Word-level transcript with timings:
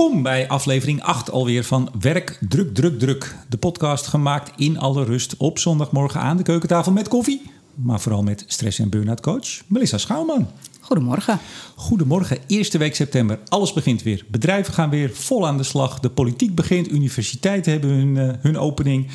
Welkom 0.00 0.22
bij 0.22 0.48
aflevering 0.48 1.02
8 1.02 1.30
alweer 1.30 1.64
van 1.64 1.90
Werk 2.00 2.38
Druk 2.48 2.74
Druk 2.74 2.98
Druk. 2.98 3.34
De 3.48 3.56
podcast 3.56 4.06
gemaakt 4.06 4.52
in 4.56 4.78
alle 4.78 5.04
rust 5.04 5.36
op 5.36 5.58
zondagmorgen 5.58 6.20
aan 6.20 6.36
de 6.36 6.42
keukentafel 6.42 6.92
met 6.92 7.08
koffie. 7.08 7.42
Maar 7.74 8.00
vooral 8.00 8.22
met 8.22 8.44
stress- 8.46 8.78
en 8.78 8.88
burn-out 8.88 9.20
coach 9.20 9.62
Melissa 9.66 9.98
Schouwman. 9.98 10.48
Goedemorgen. 10.80 11.38
Goedemorgen, 11.74 12.38
eerste 12.46 12.78
week 12.78 12.94
september. 12.94 13.38
Alles 13.48 13.72
begint 13.72 14.02
weer. 14.02 14.24
Bedrijven 14.30 14.74
gaan 14.74 14.90
weer 14.90 15.10
vol 15.12 15.46
aan 15.46 15.56
de 15.56 15.62
slag. 15.62 16.00
De 16.00 16.10
politiek 16.10 16.54
begint. 16.54 16.90
Universiteiten 16.90 17.72
hebben 17.72 17.90
hun, 17.90 18.16
uh, 18.16 18.32
hun 18.40 18.58
opening. 18.58 19.06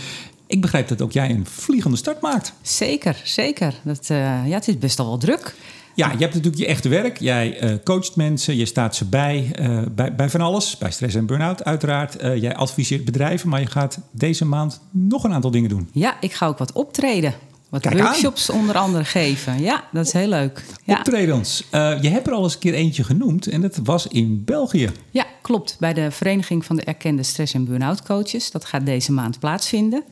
Ik 0.47 0.61
begrijp 0.61 0.87
dat 0.87 1.01
ook 1.01 1.11
jij 1.11 1.29
een 1.29 1.45
vliegende 1.45 1.97
start 1.97 2.21
maakt. 2.21 2.53
Zeker, 2.61 3.21
zeker. 3.23 3.73
Dat, 3.83 4.09
uh, 4.11 4.47
ja, 4.47 4.55
het 4.55 4.67
is 4.67 4.77
best 4.77 4.99
al 4.99 5.05
wel 5.05 5.17
druk. 5.17 5.55
Ja, 5.95 6.11
je 6.11 6.17
hebt 6.17 6.33
natuurlijk 6.33 6.61
je 6.61 6.65
echte 6.67 6.89
werk. 6.89 7.19
Jij 7.19 7.63
uh, 7.63 7.75
coacht 7.83 8.15
mensen, 8.15 8.55
je 8.55 8.65
staat 8.65 8.95
ze 8.95 9.05
bij, 9.05 9.51
uh, 9.59 9.81
bij, 9.91 10.15
bij, 10.15 10.29
van 10.29 10.41
alles. 10.41 10.77
Bij 10.77 10.91
stress 10.91 11.15
en 11.15 11.25
burn-out 11.25 11.63
uiteraard. 11.63 12.23
Uh, 12.23 12.41
jij 12.41 12.55
adviseert 12.55 13.05
bedrijven, 13.05 13.49
maar 13.49 13.59
je 13.59 13.65
gaat 13.65 13.99
deze 14.11 14.45
maand 14.45 14.81
nog 14.91 15.23
een 15.23 15.33
aantal 15.33 15.51
dingen 15.51 15.69
doen. 15.69 15.89
Ja, 15.91 16.17
ik 16.19 16.33
ga 16.33 16.47
ook 16.47 16.57
wat 16.57 16.71
optreden. 16.71 17.33
Wat 17.69 17.81
Kijk 17.81 17.99
workshops 17.99 18.51
aan. 18.51 18.57
onder 18.57 18.75
andere 18.75 19.03
geven. 19.05 19.61
Ja, 19.61 19.83
dat 19.91 20.05
is 20.05 20.11
heel 20.11 20.27
leuk. 20.27 20.63
Ja. 20.83 20.97
Optredens. 20.97 21.63
je 21.71 22.09
hebt 22.09 22.27
er 22.27 22.33
al 22.33 22.43
eens 22.43 22.53
een 22.53 22.59
keer 22.59 22.73
eentje 22.73 23.03
genoemd 23.03 23.47
en 23.47 23.61
dat 23.61 23.79
was 23.83 24.07
in 24.07 24.43
België. 24.45 24.89
Ja, 25.11 25.25
klopt. 25.41 25.77
Bij 25.79 25.93
de 25.93 26.11
Vereniging 26.11 26.65
van 26.65 26.75
de 26.75 26.83
Erkende 26.83 27.23
Stress- 27.23 27.53
en 27.53 27.65
Burn-out 27.65 28.03
Coaches. 28.03 28.51
Dat 28.51 28.65
gaat 28.65 28.85
deze 28.85 29.11
maand 29.11 29.39
plaatsvinden. 29.39 30.03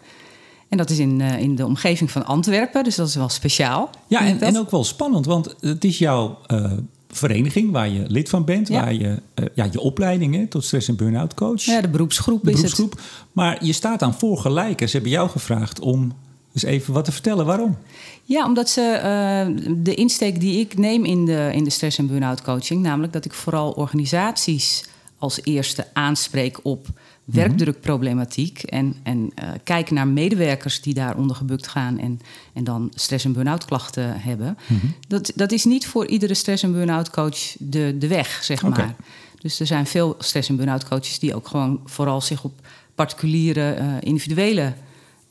En 0.73 0.79
dat 0.79 0.89
is 0.89 0.99
in, 0.99 1.19
uh, 1.19 1.39
in 1.39 1.55
de 1.55 1.65
omgeving 1.65 2.11
van 2.11 2.25
Antwerpen, 2.25 2.83
dus 2.83 2.95
dat 2.95 3.07
is 3.07 3.15
wel 3.15 3.29
speciaal. 3.29 3.89
Ja, 4.07 4.25
en, 4.25 4.41
en 4.41 4.57
ook 4.57 4.71
wel 4.71 4.83
spannend, 4.83 5.25
want 5.25 5.55
het 5.59 5.83
is 5.83 5.97
jouw 5.97 6.39
uh, 6.47 6.71
vereniging 7.09 7.71
waar 7.71 7.89
je 7.89 8.03
lid 8.07 8.29
van 8.29 8.45
bent, 8.45 8.67
ja. 8.67 8.81
waar 8.81 8.93
je 8.93 9.21
uh, 9.35 9.45
ja, 9.53 9.67
je 9.71 9.79
opleiding 9.79 10.35
hè, 10.35 10.47
tot 10.47 10.63
stress- 10.63 10.87
en 10.87 10.95
burn-out 10.95 11.33
coach. 11.33 11.61
Ja, 11.61 11.81
de 11.81 11.87
beroepsgroep 11.87 12.43
de 12.43 12.49
is 12.49 12.55
beroepsgroep. 12.55 12.91
het. 12.91 13.01
Maar 13.31 13.65
je 13.65 13.73
staat 13.73 14.01
aan 14.01 14.13
voor 14.13 14.37
gelijken. 14.37 14.87
Ze 14.87 14.93
hebben 14.93 15.11
jou 15.11 15.29
gevraagd 15.29 15.79
om 15.79 16.13
eens 16.53 16.63
even 16.63 16.93
wat 16.93 17.05
te 17.05 17.11
vertellen. 17.11 17.45
Waarom? 17.45 17.77
Ja, 18.23 18.45
omdat 18.45 18.69
ze 18.69 19.63
de 19.83 19.95
insteek 19.95 20.39
die 20.39 20.59
ik 20.59 20.77
neem 20.77 21.05
in 21.05 21.25
de, 21.25 21.49
in 21.53 21.63
de 21.63 21.69
stress- 21.69 21.97
en 21.97 22.07
burn-out 22.07 22.41
coaching, 22.41 22.81
namelijk 22.81 23.13
dat 23.13 23.25
ik 23.25 23.33
vooral 23.33 23.71
organisaties 23.71 24.85
als 25.17 25.39
eerste 25.43 25.87
aanspreek 25.93 26.59
op 26.63 26.87
werkdrukproblematiek. 27.23 28.63
En, 28.63 28.95
en 29.03 29.17
uh, 29.17 29.49
kijken 29.63 29.95
naar 29.95 30.07
medewerkers 30.07 30.81
die 30.81 30.93
daaronder 30.93 31.35
gebukt 31.35 31.67
gaan 31.67 31.99
en, 31.99 32.19
en 32.53 32.63
dan 32.63 32.91
stress- 32.95 33.25
en 33.25 33.33
burn-out 33.33 33.65
klachten 33.65 34.21
hebben. 34.21 34.57
Mm-hmm. 34.67 34.93
Dat, 35.07 35.31
dat 35.35 35.51
is 35.51 35.63
niet 35.65 35.87
voor 35.87 36.07
iedere 36.07 36.33
stress- 36.33 36.63
en 36.63 36.71
burn-out 36.71 37.09
coach 37.09 37.55
de, 37.59 37.95
de 37.99 38.07
weg, 38.07 38.39
zeg 38.43 38.61
maar. 38.61 38.95
Dus 39.39 39.59
er 39.59 39.67
zijn 39.67 39.85
veel 39.85 40.15
stress- 40.19 40.49
en 40.49 40.55
burn-out 40.55 40.87
coaches 40.87 41.19
die 41.19 41.35
ook 41.35 41.47
gewoon 41.47 41.79
vooral 41.85 42.21
zich 42.21 42.43
op 42.43 42.53
particuliere, 42.95 43.77
uh, 43.79 43.85
individuele 43.99 44.73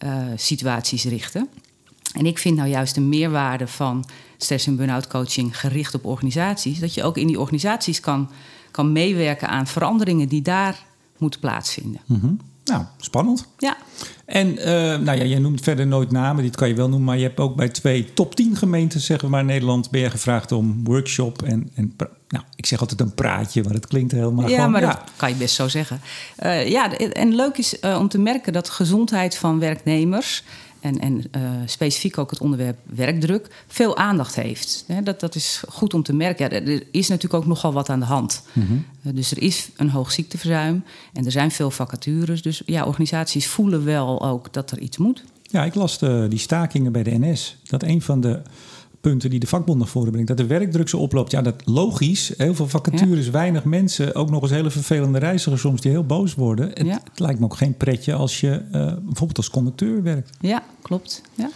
uh, 0.05 0.25
situaties 0.37 1.05
richten. 1.05 1.49
En 2.13 2.27
ik 2.27 2.39
vind 2.39 2.57
nou 2.57 2.69
juist 2.69 2.95
de 2.95 3.01
meerwaarde 3.01 3.67
van 3.67 4.05
stress- 4.37 4.67
en 4.67 4.77
burn-out 4.77 5.07
coaching 5.07 5.59
gericht 5.59 5.95
op 5.95 6.05
organisaties, 6.05 6.79
dat 6.79 6.95
je 6.95 7.03
ook 7.03 7.17
in 7.17 7.27
die 7.27 7.41
organisaties 7.41 8.01
kan, 8.01 8.31
kan 8.71 8.93
meewerken 8.93 9.49
aan 9.49 9.67
veranderingen 9.67 10.29
die 10.29 10.43
daar 10.43 10.85
moeten 11.23 11.41
plaatsvinden. 11.41 12.01
Mm-hmm. 12.07 12.39
Nou, 12.65 12.85
spannend. 12.97 13.47
Ja. 13.59 13.77
En 14.25 14.49
uh, 14.49 14.65
nou 14.99 15.19
ja, 15.19 15.25
jij 15.25 15.39
noemt 15.39 15.61
verder 15.61 15.87
nooit 15.87 16.11
namen, 16.11 16.43
dit 16.43 16.57
kan 16.57 16.69
je 16.69 16.75
wel 16.75 16.89
noemen, 16.89 17.07
maar 17.07 17.17
je 17.17 17.23
hebt 17.23 17.41
ook 17.41 17.57
bij 17.57 17.69
twee 17.69 18.13
top 18.15 18.35
10 18.35 18.57
gemeenten, 18.57 19.01
zeggen 19.01 19.25
we 19.25 19.31
maar 19.31 19.41
in 19.41 19.47
Nederland, 19.47 19.91
ben 19.91 20.01
je 20.01 20.11
gevraagd 20.11 20.53
om 20.53 20.85
workshop 20.85 21.43
en, 21.43 21.71
en 21.75 21.95
nou, 22.29 22.45
ik 22.57 22.67
zeg 22.67 22.81
altijd 22.81 23.01
een 23.01 23.15
praatje, 23.15 23.63
maar 23.63 23.73
het 23.75 23.87
klinkt 23.87 24.13
helemaal 24.13 24.49
ja, 24.49 24.57
gewoon, 24.57 24.71
maar 24.71 24.81
ja. 24.81 24.87
dat 24.87 25.11
kan 25.17 25.29
je 25.29 25.35
best 25.35 25.55
zo 25.55 25.69
zeggen. 25.69 26.01
Uh, 26.43 26.69
ja, 26.69 26.97
en 26.97 27.35
leuk 27.35 27.59
is 27.59 27.77
uh, 27.81 27.99
om 27.99 28.09
te 28.09 28.19
merken 28.19 28.53
dat 28.53 28.71
gezondheid 28.71 29.37
van 29.37 29.59
werknemers 29.59 30.45
en, 30.83 31.01
en 31.01 31.15
uh, 31.37 31.51
specifiek 31.67 32.19
ook 32.19 32.31
het 32.31 32.41
onderwerp 32.41 32.79
werkdruk 32.85 33.65
veel 33.67 33.97
aandacht 33.97 34.35
heeft. 34.35 34.85
He, 34.87 35.03
dat, 35.03 35.21
dat 35.21 35.35
is 35.35 35.63
goed 35.69 35.95
om 35.95 36.03
te 36.03 36.13
merken. 36.13 36.51
Ja, 36.51 36.73
er 36.73 36.83
is 36.91 37.09
natuurlijk 37.09 37.43
ook 37.43 37.49
nogal 37.49 37.73
wat 37.73 37.89
aan 37.89 38.01
de 38.01 38.07
hand. 38.07 38.43
Mm-hmm. 38.53 38.85
Uh, 39.03 39.13
dus 39.15 39.31
er 39.31 39.43
is 39.43 39.69
een 39.77 39.91
hoog 39.91 40.13
ziekteverzuim 40.13 40.85
en 41.13 41.25
er 41.25 41.31
zijn 41.31 41.51
veel 41.51 41.71
vacatures. 41.71 42.43
Dus 42.43 42.63
ja, 42.67 42.85
organisaties 42.85 43.47
voelen 43.47 43.85
wel 43.85 44.25
ook 44.25 44.53
dat 44.53 44.71
er 44.71 44.79
iets 44.79 44.97
moet. 44.97 45.25
Ja, 45.43 45.65
ik 45.65 45.75
las 45.75 45.99
de, 45.99 46.27
die 46.29 46.39
stakingen 46.39 46.93
bij 46.93 47.03
de 47.03 47.19
NS. 47.19 47.57
Dat 47.65 47.83
een 47.83 48.03
van 48.03 48.21
de 48.21 48.43
punten 49.03 49.31
die 49.31 49.39
de 49.41 49.47
vakbond 49.47 49.79
naar 49.79 49.89
voren 49.89 50.11
brengt, 50.11 50.29
dat 50.29 50.37
de 50.37 50.47
werkdruk 50.47 50.89
zo 50.89 50.97
oploopt. 50.97 51.31
Ja, 51.31 51.43
dat 51.43 51.63
logisch. 51.65 52.33
Heel 52.37 52.55
veel 52.55 52.69
vacatures, 52.69 53.25
ja. 53.25 53.31
weinig 53.31 53.65
mensen. 53.65 54.15
Ook 54.15 54.31
nog 54.31 54.43
eens 54.43 54.51
hele 54.51 54.71
vervelende 54.71 55.19
reizigers 55.19 55.61
soms 55.61 55.81
die 55.81 55.91
heel 55.91 56.07
boos 56.07 56.35
worden. 56.35 56.69
Het, 56.69 56.87
Ja. 56.87 57.01
het 57.11 57.21
lijkt 57.21 57.39
me 57.39 57.45
ook 57.45 57.57
geen 57.57 57.77
pretje 57.77 58.15
als 58.15 58.41
je 58.41 58.49
uh, 58.51 58.71
bijvoorbeeld 59.03 59.37
als 59.37 59.51
conducteur 59.51 60.03
werkt. 60.03 60.31
Ja, 60.41 60.63
klopt. 60.83 61.23
Ja. 61.35 61.51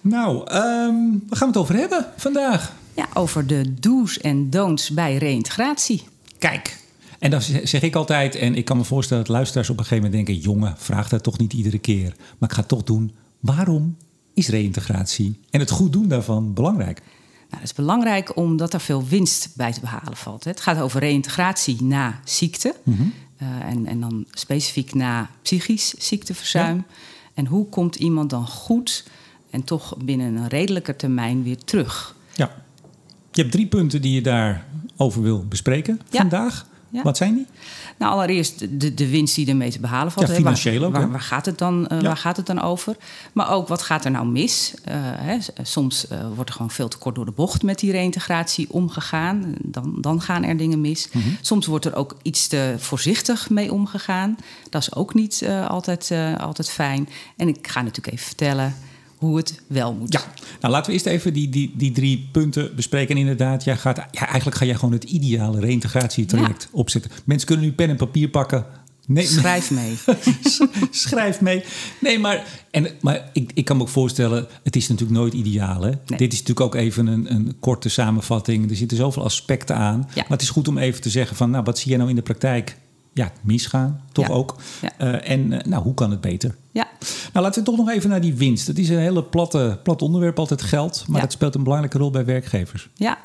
Nou, 0.00 0.36
um, 0.38 0.44
waar 0.46 1.38
gaan 1.38 1.38
we 1.38 1.46
het 1.46 1.56
over 1.56 1.74
hebben 1.74 2.06
vandaag? 2.16 2.72
Ja, 2.96 3.06
over 3.14 3.46
de 3.46 3.74
do's 3.80 4.18
en 4.18 4.50
don'ts 4.50 4.90
bij 4.90 5.16
reïntegratie. 5.16 6.02
Kijk, 6.38 6.82
en 7.18 7.30
dan 7.30 7.42
zeg 7.42 7.82
ik 7.82 7.94
altijd, 7.94 8.34
en 8.34 8.54
ik 8.54 8.64
kan 8.64 8.76
me 8.76 8.84
voorstellen 8.84 9.24
dat 9.24 9.32
luisteraars 9.32 9.70
op 9.70 9.78
een 9.78 9.84
gegeven 9.84 10.04
moment 10.10 10.26
denken: 10.26 10.44
jongen, 10.44 10.74
vraag 10.78 11.08
dat 11.08 11.22
toch 11.22 11.38
niet 11.38 11.52
iedere 11.52 11.78
keer. 11.78 12.14
Maar 12.38 12.48
ik 12.48 12.54
ga 12.54 12.60
het 12.60 12.68
toch 12.68 12.82
doen. 12.82 13.12
Waarom 13.40 13.96
is 14.34 14.48
reïntegratie 14.48 15.40
en 15.50 15.60
het 15.60 15.70
goed 15.70 15.92
doen 15.92 16.08
daarvan 16.08 16.52
belangrijk? 16.52 16.98
Nou, 16.98 17.50
dat 17.50 17.62
is 17.62 17.72
belangrijk 17.72 18.36
omdat 18.36 18.72
er 18.72 18.80
veel 18.80 19.06
winst 19.06 19.48
bij 19.56 19.72
te 19.72 19.80
behalen 19.80 20.16
valt. 20.16 20.44
Het 20.44 20.60
gaat 20.60 20.80
over 20.80 21.00
reïntegratie 21.00 21.82
na 21.82 22.20
ziekte. 22.24 22.74
Mm-hmm. 22.82 23.12
Uh, 23.42 23.48
en, 23.70 23.86
en 23.86 24.00
dan 24.00 24.24
specifiek 24.30 24.94
na 24.94 25.30
psychisch 25.42 25.94
ziekteverzuim. 25.98 26.76
Ja. 26.76 26.84
En 27.34 27.46
hoe 27.46 27.68
komt 27.68 27.96
iemand 27.96 28.30
dan 28.30 28.46
goed 28.46 29.06
en 29.50 29.64
toch 29.64 29.96
binnen 30.04 30.36
een 30.36 30.48
redelijke 30.48 30.96
termijn 30.96 31.42
weer 31.42 31.58
terug? 31.64 32.16
Ja. 32.34 32.54
Je 33.32 33.40
hebt 33.40 33.52
drie 33.52 33.66
punten 33.66 34.02
die 34.02 34.12
je 34.12 34.20
daarover 34.22 35.22
wil 35.22 35.44
bespreken 35.48 36.00
Ja. 36.10 36.18
vandaag. 36.18 36.66
Ja. 36.94 37.02
Wat 37.02 37.16
zijn 37.16 37.34
die? 37.34 37.46
Nou, 37.98 38.12
allereerst 38.12 38.80
de, 38.80 38.94
de 38.94 39.08
winst 39.08 39.34
die 39.34 39.48
ermee 39.48 39.70
te 39.70 39.80
behalen 39.80 40.12
valt. 40.12 40.28
Ja, 40.28 40.34
financieel 40.34 40.78
waar, 40.78 40.88
ook? 40.88 40.94
Waar, 40.94 41.10
waar, 41.10 41.20
gaat 41.20 41.46
het 41.46 41.58
dan, 41.58 41.88
uh, 41.92 42.00
Ja. 42.00 42.06
waar 42.06 42.16
gaat 42.16 42.36
het 42.36 42.46
dan 42.46 42.60
over? 42.60 42.96
Maar 43.32 43.50
ook, 43.50 43.68
wat 43.68 43.82
gaat 43.82 44.04
er 44.04 44.10
nou 44.10 44.26
mis? 44.26 44.74
Uh, 44.88 44.94
hè, 44.98 45.38
soms 45.62 46.06
uh, 46.12 46.18
wordt 46.34 46.50
er 46.50 46.56
gewoon 46.56 46.70
veel 46.70 46.88
te 46.88 46.98
kort 46.98 47.14
door 47.14 47.24
de 47.24 47.30
bocht 47.30 47.62
met 47.62 47.78
die 47.78 47.90
reïntegratie 47.90 48.66
omgegaan. 48.70 49.54
Dan, 49.62 49.94
dan 50.00 50.20
gaan 50.20 50.44
er 50.44 50.56
dingen 50.56 50.80
mis. 50.80 51.08
Mm-hmm. 51.12 51.36
Soms 51.40 51.66
wordt 51.66 51.84
er 51.84 51.94
ook 51.94 52.16
iets 52.22 52.46
te 52.46 52.74
voorzichtig 52.78 53.50
mee 53.50 53.72
omgegaan. 53.72 54.36
Dat 54.70 54.82
is 54.82 54.94
ook 54.94 55.14
niet 55.14 55.48
altijd, 55.68 56.10
altijd 56.38 56.70
fijn. 56.70 57.08
En 57.36 57.48
ik 57.48 57.68
ga 57.68 57.82
natuurlijk 57.82 58.14
even 58.14 58.26
vertellen 58.26 58.74
hoe 59.24 59.36
het 59.36 59.60
wel 59.66 59.94
moet. 59.94 60.12
Ja, 60.12 60.20
nou 60.60 60.72
laten 60.72 60.86
we 60.86 60.92
eerst 60.92 61.06
even 61.06 61.32
die, 61.32 61.48
die, 61.48 61.72
die 61.76 61.92
drie 61.92 62.28
punten 62.32 62.74
bespreken. 62.76 63.14
En 63.14 63.20
inderdaad, 63.20 63.64
jij 63.64 63.76
gaat, 63.76 63.96
ja, 63.96 64.26
eigenlijk 64.26 64.56
ga 64.56 64.64
jij 64.64 64.74
gewoon 64.74 64.92
het 64.94 65.04
ideale 65.04 65.60
reïntegratietraject 65.60 66.62
Ja. 66.62 66.68
opzetten. 66.78 67.10
Mensen 67.24 67.46
kunnen 67.48 67.64
nu 67.64 67.72
pen 67.72 67.88
en 67.88 67.96
papier 67.96 68.28
pakken. 68.28 68.66
Nee, 69.06 69.26
Schrijf 69.26 69.70
mee. 69.70 69.94
Schrijf 70.90 71.40
mee. 71.40 71.64
Nee, 72.00 72.18
maar, 72.18 72.44
en, 72.70 72.86
maar 73.00 73.30
ik, 73.32 73.50
ik 73.54 73.64
kan 73.64 73.76
me 73.76 73.82
ook 73.82 73.88
voorstellen, 73.88 74.46
het 74.62 74.76
is 74.76 74.88
natuurlijk 74.88 75.18
nooit 75.18 75.32
ideaal. 75.32 75.82
Hè? 75.82 75.90
Nee. 75.90 76.18
Dit 76.18 76.32
is 76.32 76.38
natuurlijk 76.38 76.60
ook 76.66 76.74
even 76.74 77.06
een, 77.06 77.34
een 77.34 77.56
korte 77.60 77.88
samenvatting. 77.88 78.70
Er 78.70 78.76
zitten 78.76 78.96
zoveel 78.96 79.24
aspecten 79.24 79.76
aan. 79.76 79.98
Ja. 80.08 80.20
Maar 80.22 80.30
het 80.30 80.42
is 80.42 80.50
goed 80.50 80.68
om 80.68 80.78
even 80.78 81.00
te 81.00 81.10
zeggen 81.10 81.36
van, 81.36 81.50
nou, 81.50 81.64
wat 81.64 81.78
zie 81.78 81.88
jij 81.88 81.96
nou 81.96 82.10
in 82.10 82.16
de 82.16 82.22
praktijk 82.22 82.76
ja, 83.14 83.32
misgaan? 83.42 84.00
Toch 84.12 84.26
Ja. 84.28 84.32
ook? 84.34 84.56
Ja. 84.82 84.90
Uh, 85.14 85.30
en 85.30 85.52
uh, 85.52 85.58
nou, 85.60 85.82
hoe 85.82 85.94
kan 85.94 86.10
het 86.10 86.20
beter? 86.20 86.56
Ja, 86.72 86.86
Nou, 87.32 87.44
laten 87.44 87.62
we 87.64 87.70
toch 87.70 87.76
nog 87.78 87.90
even 87.90 88.10
naar 88.10 88.20
die 88.20 88.34
winst. 88.34 88.66
Het 88.66 88.78
is 88.78 88.88
een 88.88 88.98
hele 88.98 89.24
platte, 89.24 89.80
plat 89.82 90.02
onderwerp, 90.02 90.38
altijd 90.38 90.62
geld. 90.62 91.04
Maar 91.06 91.16
Ja. 91.16 91.22
dat 91.22 91.32
speelt 91.32 91.54
een 91.54 91.62
belangrijke 91.62 91.98
rol 91.98 92.10
bij 92.10 92.24
werkgevers. 92.24 92.88
Ja. 92.94 93.18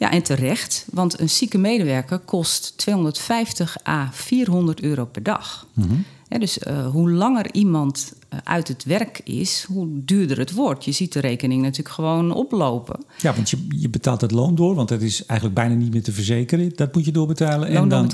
Ja, 0.00 0.10
en 0.10 0.22
terecht. 0.22 0.86
Want 0.92 1.20
een 1.20 1.28
zieke 1.28 1.58
medewerker 1.58 2.18
kost 2.18 2.72
250 2.76 3.76
à 3.86 4.08
400 4.12 4.82
euro 4.82 5.04
per 5.04 5.22
dag. 5.22 5.66
Ja, 6.28 6.38
dus 6.38 6.58
uh, 6.58 6.86
hoe 6.86 7.10
langer 7.10 7.52
iemand 7.52 8.12
uh, 8.32 8.38
uit 8.44 8.68
het 8.68 8.84
werk 8.84 9.20
is, 9.24 9.64
hoe 9.68 9.88
duurder 9.90 10.38
het 10.38 10.52
wordt. 10.52 10.84
Je 10.84 10.92
ziet 10.92 11.12
de 11.12 11.20
rekening 11.20 11.62
natuurlijk 11.62 11.94
gewoon 11.94 12.34
oplopen. 12.34 13.04
Ja, 13.18 13.34
want 13.34 13.50
je, 13.50 13.66
je 13.68 13.88
betaalt 13.88 14.20
het 14.20 14.30
loon 14.30 14.54
door, 14.54 14.74
want 14.74 14.88
dat 14.88 15.00
is 15.00 15.26
eigenlijk 15.26 15.60
bijna 15.60 15.74
niet 15.74 15.92
meer 15.92 16.02
te 16.02 16.12
verzekeren. 16.12 16.72
Dat 16.74 16.94
moet 16.94 17.04
je 17.04 17.12
doorbetalen. 17.12 17.68
En 17.68 17.88
dan 17.88 18.10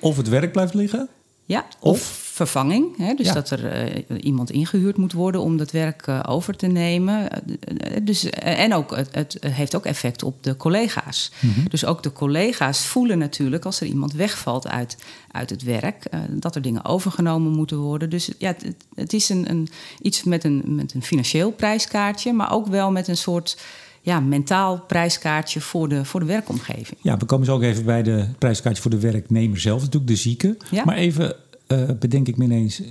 of 0.00 0.16
het 0.16 0.28
werk 0.28 0.52
blijft 0.52 0.74
liggen. 0.74 1.08
Ja, 1.44 1.66
of, 1.80 1.90
Of- 1.90 2.20
vervanging. 2.32 2.96
Hè, 2.96 3.14
dus 3.14 3.26
Ja. 3.26 3.32
dat 3.32 3.50
er 3.50 3.94
uh, 4.08 4.24
iemand 4.24 4.50
ingehuurd 4.50 4.96
moet 4.96 5.12
worden 5.12 5.40
om 5.40 5.56
dat 5.56 5.70
werk 5.70 6.06
uh, 6.06 6.20
over 6.28 6.56
te 6.56 6.66
nemen. 6.66 7.28
Uh, 7.46 7.96
dus, 8.02 8.30
en 8.30 8.74
ook, 8.74 8.96
het, 8.96 9.08
het, 9.14 9.36
heeft 9.46 9.74
ook 9.74 9.84
effect 9.84 10.22
op 10.22 10.42
de 10.42 10.56
collega's. 10.56 11.30
Mhm. 11.40 11.68
Dus 11.68 11.84
ook 11.84 12.02
de 12.02 12.12
collega's 12.12 12.86
voelen 12.86 13.18
natuurlijk 13.18 13.64
als 13.64 13.80
er 13.80 13.86
iemand 13.86 14.12
wegvalt 14.12 14.68
uit, 14.68 14.96
uit 15.30 15.50
het 15.50 15.62
werk, 15.62 16.06
uh, 16.14 16.20
dat 16.30 16.54
er 16.54 16.62
dingen 16.62 16.84
overgenomen 16.84 17.52
moeten 17.52 17.78
worden. 17.78 18.10
Dus 18.10 18.30
ja, 18.38 18.48
het, 18.58 18.74
het 18.94 19.12
is 19.12 19.28
een, 19.28 19.50
een, 19.50 19.68
iets 20.00 20.22
met 20.22 20.44
een, 20.44 20.62
met 20.66 20.94
een 20.94 21.02
financieel 21.02 21.50
prijskaartje, 21.50 22.32
maar 22.32 22.52
ook 22.52 22.66
wel 22.66 22.90
met 22.90 23.08
een 23.08 23.16
soort 23.16 23.56
ja, 24.04 24.20
mentaal 24.20 24.80
prijskaartje 24.86 25.60
voor 25.60 25.88
de, 25.88 26.04
voor 26.04 26.20
de 26.20 26.26
werkomgeving. 26.26 26.98
Ja, 27.02 27.16
we 27.16 27.24
komen 27.24 27.46
zo 27.46 27.54
ook 27.54 27.62
even 27.62 27.84
bij 27.84 28.02
de 28.02 28.26
prijskaartje 28.38 28.82
voor 28.82 28.90
de 28.90 29.00
werknemer 29.00 29.60
zelf, 29.60 29.80
natuurlijk 29.80 30.06
de 30.06 30.16
zieke. 30.16 30.56
Ja. 30.70 30.84
Maar 30.84 30.96
even 30.96 31.34
eh, 31.66 31.82
bedenk 31.98 32.28
ik 32.28 32.36
me 32.36 32.44
ineens, 32.44 32.82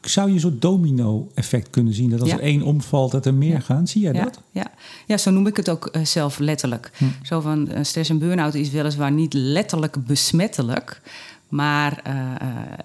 zou 0.00 0.32
je 0.32 0.38
zo'n 0.38 0.56
domino-effect 0.58 1.70
kunnen 1.70 1.94
zien? 1.94 2.10
Dat 2.10 2.20
als 2.20 2.28
Ja. 2.30 2.36
er 2.36 2.42
één 2.42 2.62
omvalt, 2.62 3.10
dat 3.12 3.26
er 3.26 3.34
meer 3.34 3.62
gaan? 3.62 3.86
Zie 3.86 4.02
jij 4.02 4.12
Ja, 4.12 4.24
dat? 4.24 4.40
ja. 4.50 4.66
ja, 5.06 5.16
zo 5.16 5.30
noem 5.30 5.46
ik 5.46 5.56
het 5.56 5.68
ook 5.68 5.86
eh, 5.86 6.04
zelf 6.04 6.38
letterlijk. 6.38 6.90
Hm. 6.96 7.04
Zo 7.22 7.40
van 7.40 7.68
eh, 7.68 7.84
stress 7.84 8.10
en 8.10 8.18
burn-out 8.18 8.54
is 8.54 8.70
weliswaar 8.70 9.12
niet 9.12 9.32
letterlijk 9.32 10.04
besmettelijk, 10.06 11.00
maar 11.48 12.02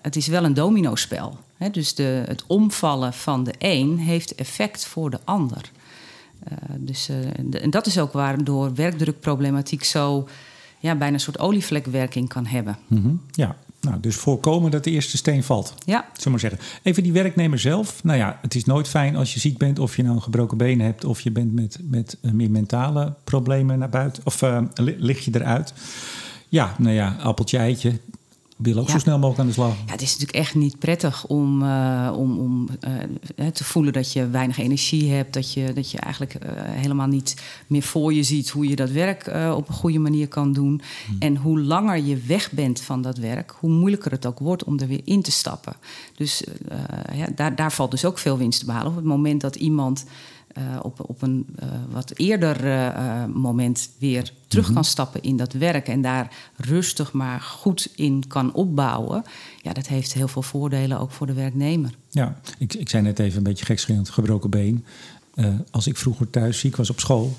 het 0.02 0.16
is 0.16 0.28
wel 0.28 0.44
een 0.44 0.54
dominospel. 0.54 1.38
Dus 1.72 1.96
de, 1.96 2.24
het 2.28 2.44
omvallen 2.48 3.14
van 3.14 3.44
de 3.44 3.54
een 3.58 3.98
heeft 3.98 4.36
effect 4.36 4.86
voor 4.86 5.10
de 5.10 5.20
ander. 5.24 5.72
Eh, 6.50 6.58
dus, 6.80 7.10
eh, 7.10 7.16
de- 7.46 7.60
en 7.60 7.70
dat 7.70 7.86
is 7.86 8.00
ook 8.00 8.12
waardoor 8.12 8.74
werkdrukproblematiek 8.76 9.84
zo 9.84 10.28
ja, 10.80 10.96
bijna 10.96 11.14
een 11.14 11.20
soort 11.20 11.40
olievlekwerking 11.40 12.30
kan 12.30 12.46
hebben. 12.46 12.78
Mhm. 12.88 13.10
Ja, 13.32 13.56
nou, 13.82 14.00
dus 14.00 14.16
voorkomen 14.16 14.72
dat 14.72 14.84
de 14.84 14.92
eerste 14.92 15.18
steen 15.18 15.44
valt. 15.44 15.74
Ja, 15.86 16.06
Zullen 16.14 16.32
maar 16.32 16.40
zeggen. 16.40 16.60
Even 16.84 17.04
die 17.04 17.12
werknemer 17.12 17.60
zelf. 17.60 18.04
Nou 18.04 18.18
ja, 18.18 18.40
het 18.42 18.56
is 18.56 18.66
nooit 18.66 18.88
fijn 18.88 19.16
als 19.16 19.34
je 19.34 19.40
ziek 19.40 19.58
bent, 19.58 19.80
of 19.80 19.96
je 19.96 20.04
nou 20.04 20.16
een 20.16 20.22
gebroken 20.22 20.58
been 20.58 20.82
hebt, 20.82 21.06
of 21.06 21.22
je 21.22 21.32
bent 21.32 21.54
met, 21.54 21.78
met 21.84 22.18
eh, 22.22 22.32
meer 22.32 22.52
mentale 22.52 23.14
problemen 23.24 23.80
naar 23.80 23.90
buiten, 23.90 24.24
of 24.26 24.42
li- 24.74 24.96
lig 24.98 25.26
je 25.26 25.32
eruit. 25.36 25.74
Ja, 26.50 26.76
nou 26.78 26.94
ja, 26.94 27.16
appeltje, 27.22 27.58
eitje. 27.58 28.00
Wil 28.58 28.78
ook 28.78 28.86
Ja. 28.86 28.92
zo 28.92 29.00
snel 29.00 29.16
mogelijk 29.18 29.40
aan 29.40 29.48
de 29.48 29.54
slag. 29.54 29.76
Ja, 29.86 29.92
het 29.92 30.02
is 30.02 30.12
natuurlijk 30.12 30.38
echt 30.38 30.56
niet 30.56 30.80
prettig 30.80 31.26
om, 31.26 31.64
eh, 31.64 32.14
om, 32.16 32.40
om 32.40 32.68
eh, 33.36 33.48
te 33.48 33.64
voelen 33.64 33.94
dat 33.94 34.14
je 34.14 34.30
weinig 34.30 34.58
energie 34.58 35.12
hebt. 35.12 35.34
Dat 35.34 35.54
je, 35.54 35.74
dat 35.74 35.92
je 35.92 36.00
eigenlijk 36.00 36.34
eh, 36.34 36.52
helemaal 36.56 37.08
niet 37.08 37.42
meer 37.68 37.82
voor 37.82 38.14
je 38.14 38.24
ziet 38.24 38.50
hoe 38.50 38.68
je 38.68 38.76
dat 38.76 38.90
werk 38.90 39.28
op 39.56 39.68
een 39.68 39.74
goede 39.74 40.00
manier 40.00 40.28
kan 40.28 40.54
doen. 40.54 40.82
En 41.20 41.36
hoe 41.38 41.62
langer 41.62 42.04
je 42.04 42.18
weg 42.18 42.52
bent 42.52 42.82
van 42.82 43.02
dat 43.02 43.18
werk, 43.18 43.54
hoe 43.60 43.70
moeilijker 43.70 44.12
het 44.12 44.26
ook 44.26 44.40
wordt 44.40 44.64
om 44.64 44.80
er 44.80 44.88
weer 44.88 45.02
in 45.04 45.22
te 45.22 45.32
stappen. 45.32 45.74
Dus 46.16 46.44
ja, 47.14 47.28
daar, 47.36 47.56
daar 47.56 47.72
valt 47.72 47.92
dus 47.92 48.06
ook 48.06 48.18
veel 48.18 48.38
winst 48.38 48.60
te 48.60 48.66
behalen. 48.66 48.90
Op 48.90 48.96
het 48.96 49.06
moment 49.06 49.42
dat 49.42 49.56
iemand 49.56 50.06
eh, 50.58 50.80
op, 50.82 51.10
op 51.10 51.22
een 51.22 51.46
eh, 51.56 51.68
wat 51.92 52.12
eerder 52.16 52.66
eh, 52.66 53.26
moment 53.26 53.90
weer 53.98 54.34
terug 54.48 54.74
kan 54.74 54.84
stappen 54.84 55.22
in 55.22 55.38
dat 55.38 55.54
werk 55.54 55.88
en 55.88 56.02
daar 56.02 56.36
rustig 56.56 57.12
maar 57.12 57.42
goed 57.42 57.90
in 57.96 58.24
kan 58.28 58.54
opbouwen, 58.54 59.24
ja, 59.62 59.74
dat 59.74 59.88
heeft 59.88 60.14
heel 60.14 60.28
veel 60.28 60.42
voordelen 60.42 61.00
ook 61.00 61.12
voor 61.12 61.28
de 61.28 61.34
werknemer. 61.34 61.92
Ja, 62.10 62.40
ik, 62.58 62.74
ik 62.74 62.90
zei 62.90 63.04
net 63.04 63.20
even 63.20 63.38
een 63.38 63.44
beetje 63.44 63.66
gekscherend, 63.66 64.10
gebroken 64.10 64.50
been. 64.50 64.86
Als 65.72 65.88
ik 65.88 65.98
vroeger 65.98 66.30
thuis 66.30 66.60
ziek 66.60 66.76
was 66.76 66.90
op 66.90 67.00
school, 67.00 67.38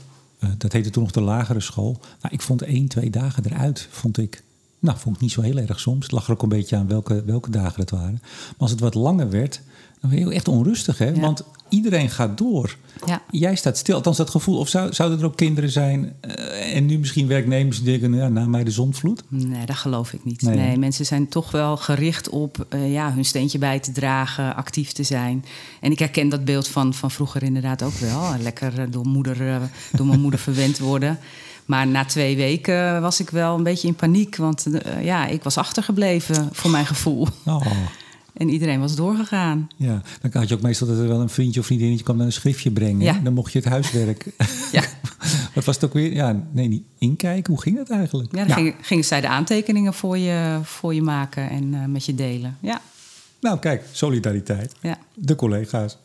dat 0.58 0.72
heette 0.72 0.90
toen 0.90 1.02
nog 1.02 1.12
de 1.12 1.20
lagere 1.20 1.60
school. 1.60 2.00
Nou, 2.22 2.34
ik 2.34 2.42
vond 2.42 2.62
één, 2.62 2.88
twee 2.88 3.10
dagen 3.10 3.44
eruit, 3.44 3.88
vond 3.90 4.18
ik. 4.18 4.42
Nou, 4.78 4.98
vond 4.98 5.16
ik 5.16 5.22
niet 5.22 5.32
zo 5.32 5.40
heel 5.40 5.56
erg 5.56 5.80
soms. 5.80 6.02
Het 6.02 6.12
lag 6.12 6.26
er 6.26 6.32
ook 6.32 6.42
een 6.42 6.48
beetje 6.48 6.76
aan 6.76 6.88
welke, 6.88 7.24
welke 7.24 7.50
dagen 7.50 7.80
het 7.80 7.90
waren. 7.90 8.18
Maar 8.22 8.54
als 8.58 8.70
het 8.70 8.80
wat 8.80 8.94
langer 8.94 9.30
werd, 9.30 9.60
dan 10.00 10.10
ben 10.10 10.18
je 10.18 10.30
echt 10.30 10.48
onrustig, 10.48 10.98
hè? 10.98 11.08
Ja. 11.08 11.20
Want 11.20 11.44
iedereen 11.68 12.10
gaat 12.10 12.38
door. 12.38 12.76
Ja. 13.06 13.22
Jij 13.30 13.54
staat 13.54 13.78
stil, 13.78 13.94
althans 13.94 14.16
dat 14.16 14.30
gevoel. 14.30 14.58
Of 14.58 14.68
zou, 14.68 14.92
zouden 14.92 15.18
er 15.18 15.24
ook 15.24 15.36
kinderen 15.36 15.70
zijn 15.70 16.14
eh, 16.20 16.76
en 16.76 16.86
nu 16.86 16.98
misschien 16.98 17.26
werknemers 17.26 17.82
die 17.82 17.98
denken, 17.98 18.18
ja, 18.18 18.28
na 18.28 18.46
mij 18.46 18.64
de 18.64 18.70
zondvloed? 18.70 19.22
Nee, 19.28 19.66
dat 19.66 19.76
geloof 19.76 20.12
ik 20.12 20.24
niet. 20.24 20.42
Nee, 20.42 20.78
mensen 20.78 21.06
zijn 21.06 21.28
toch 21.28 21.50
wel 21.50 21.76
gericht 21.76 22.28
op 22.28 22.66
eh, 22.68 22.92
ja, 22.92 23.12
hun 23.12 23.24
steentje 23.24 23.58
bij 23.58 23.80
te 23.80 23.92
dragen, 23.92 24.56
actief 24.56 24.92
te 24.92 25.02
zijn. 25.02 25.44
En 25.80 25.90
ik 25.90 25.98
herken 25.98 26.28
dat 26.28 26.44
beeld 26.44 26.68
van, 26.68 26.94
van 26.94 27.10
vroeger 27.10 27.42
inderdaad 27.42 27.82
ook 27.82 27.98
wel. 27.98 28.34
Lekker 28.40 28.78
eh, 28.78 28.86
door, 28.90 29.06
moeder, 29.06 29.70
door 29.92 30.06
mijn 30.06 30.20
moeder 30.20 30.40
verwend 30.48 30.78
worden. 30.78 31.18
Maar 31.64 31.86
na 31.86 32.04
twee 32.04 32.36
weken 32.36 33.00
was 33.00 33.20
ik 33.20 33.30
wel 33.30 33.56
een 33.56 33.62
beetje 33.62 33.88
in 33.88 33.94
paniek. 33.94 34.36
Want 34.36 34.66
ja, 35.02 35.26
ik 35.26 35.42
was 35.42 35.56
achtergebleven 35.56 36.48
voor 36.52 36.70
mijn 36.70 36.86
gevoel. 36.86 37.26
Oh. 37.44 37.66
En 38.38 38.48
iedereen 38.48 38.80
was 38.80 38.96
doorgegaan. 38.96 39.68
Ja, 39.76 40.02
dan 40.20 40.30
had 40.32 40.48
je 40.48 40.54
ook 40.54 40.60
meestal 40.60 40.86
dat 40.86 40.98
er 40.98 41.08
wel 41.08 41.20
een 41.20 41.28
vriendje 41.28 41.60
of 41.60 41.66
vriendinnetje 41.66 42.04
kwam 42.04 42.16
dan 42.16 42.26
een 42.26 42.32
schriftje 42.32 42.70
brengen. 42.70 43.00
Ja. 43.00 43.20
Dan 43.22 43.32
mocht 43.32 43.52
je 43.52 43.58
het 43.58 43.68
huiswerk. 43.68 44.26
Ja, 44.72 44.82
Wat 45.54 45.64
was 45.64 45.74
het 45.74 45.84
ook 45.84 45.92
weer? 45.92 46.12
Ja, 46.12 46.42
nee, 46.52 46.68
niet 46.68 46.82
inkijken. 46.98 47.52
Hoe 47.52 47.62
ging 47.62 47.76
dat 47.76 47.90
eigenlijk? 47.90 48.36
ja 48.36 48.44
dan 48.44 48.56
Gingen, 48.56 48.74
gingen 48.80 49.04
zij 49.04 49.20
de 49.20 49.28
aantekeningen 49.28 49.94
voor 49.94 50.18
je, 50.18 50.58
voor 50.62 50.94
je 50.94 51.02
maken 51.02 51.50
en 51.50 51.74
eh, 51.74 51.84
met 51.84 52.04
je 52.04 52.14
delen. 52.14 52.56
Ja, 52.60 52.80
Nou, 53.40 53.58
kijk, 53.58 53.84
solidariteit. 53.92 54.72
ja. 54.80 54.98
De 55.14 55.34
collega's. 55.34 55.98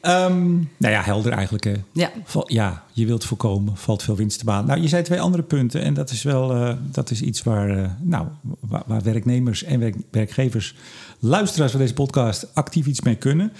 Ehm, 0.00 0.50
nou 0.76 0.92
ja, 0.94 1.02
helder 1.02 1.32
eigenlijk. 1.32 1.64
Hè. 1.64 1.72
ja. 1.92 2.10
Ja, 2.46 2.84
je 2.92 3.06
wilt 3.06 3.24
voorkomen, 3.24 3.76
valt 3.76 4.02
veel 4.02 4.16
winst 4.16 4.38
te 4.38 4.44
behalen. 4.44 4.66
Nou, 4.68 4.80
je 4.80 4.88
zei 4.88 5.02
twee 5.02 5.20
andere 5.20 5.42
punten 5.42 5.82
en 5.82 5.94
dat 5.94 6.10
is 6.10 6.22
wel 6.22 6.54
eh, 6.54 6.74
dat 6.90 7.10
is 7.10 7.22
iets 7.22 7.42
waar, 7.42 7.78
eh, 7.78 7.90
nou, 8.00 8.26
waar, 8.60 8.82
waar 8.86 9.02
werknemers 9.02 9.62
en 9.64 9.80
werk- 9.80 9.96
werkgevers, 10.10 10.74
luisteraars 11.18 11.70
van 11.70 11.80
deze 11.80 11.94
podcast 11.94 12.54
actief 12.54 12.86
iets 12.86 13.00
mee 13.00 13.16
kunnen. 13.16 13.52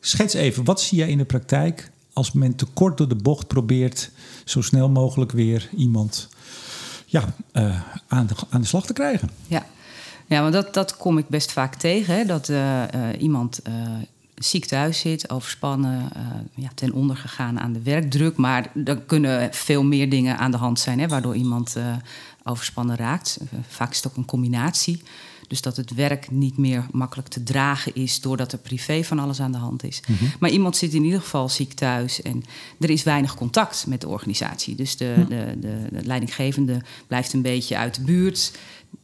Schets 0.00 0.34
even, 0.34 0.64
wat 0.64 0.80
zie 0.80 0.98
jij 0.98 1.08
in 1.08 1.18
de 1.18 1.24
praktijk 1.24 1.90
als 2.12 2.32
men 2.32 2.56
te 2.56 2.66
kort 2.66 2.98
door 2.98 3.08
de 3.08 3.14
bocht 3.14 3.46
probeert 3.46 4.10
zo 4.44 4.62
snel 4.62 4.88
mogelijk 4.88 5.32
weer 5.32 5.68
iemand 5.76 6.28
ja, 7.06 7.34
eh, 7.52 7.80
aan, 8.08 8.26
de, 8.26 8.34
aan 8.50 8.60
de 8.60 8.66
slag 8.66 8.86
te 8.86 8.92
krijgen? 8.92 9.30
Ja, 9.46 9.66
ja 10.26 10.42
maar 10.42 10.50
dat, 10.50 10.74
dat 10.74 10.96
kom 10.96 11.18
ik 11.18 11.28
best 11.28 11.52
vaak 11.52 11.74
tegen. 11.74 12.14
Hè? 12.14 12.24
Dat 12.24 12.48
eh, 12.48 12.82
eh, 13.10 13.22
iemand 13.22 13.60
ziek 14.34 14.64
thuis 14.64 14.98
zit, 14.98 15.30
overspannen, 15.30 16.08
ja, 16.54 16.68
ten 16.74 16.92
onder 16.92 17.16
gegaan 17.16 17.60
aan 17.60 17.72
de 17.72 17.82
werkdruk. 17.82 18.36
Maar 18.36 18.70
er 18.84 18.96
kunnen 18.96 19.52
veel 19.52 19.84
meer 19.84 20.10
dingen 20.10 20.38
aan 20.38 20.50
de 20.50 20.56
hand 20.56 20.80
zijn, 20.80 21.00
hè, 21.00 21.08
waardoor 21.08 21.34
iemand 21.34 21.76
overspannen 22.44 22.96
raakt. 22.96 23.38
Vaak 23.68 23.90
is 23.90 23.96
het 23.96 24.06
ook 24.06 24.16
een 24.16 24.24
combinatie. 24.24 25.02
Dus 25.48 25.60
dat 25.60 25.76
het 25.76 25.94
werk 25.94 26.30
niet 26.30 26.56
meer 26.56 26.86
makkelijk 26.90 27.28
te 27.28 27.42
dragen 27.42 27.94
is 27.94 28.20
doordat 28.20 28.52
er 28.52 28.58
privé 28.58 29.04
van 29.04 29.18
alles 29.18 29.40
aan 29.40 29.52
de 29.52 29.58
hand 29.58 29.84
is. 29.84 30.00
Maar 30.40 30.50
iemand 30.50 30.76
zit 30.76 30.94
in 30.94 31.04
ieder 31.04 31.20
geval 31.20 31.48
ziek 31.48 31.72
thuis 31.72 32.22
en 32.22 32.42
er 32.80 32.90
is 32.90 33.02
weinig 33.02 33.34
contact 33.34 33.86
met 33.86 34.00
de 34.00 34.08
organisatie. 34.08 34.74
Dus 34.74 34.96
de, 34.96 35.24
de, 35.28 35.56
de, 35.60 35.86
de 35.90 36.04
leidinggevende 36.04 36.82
blijft 37.06 37.32
een 37.32 37.42
beetje 37.42 37.76
uit 37.76 37.94
de 37.94 38.02
buurt, 38.02 38.52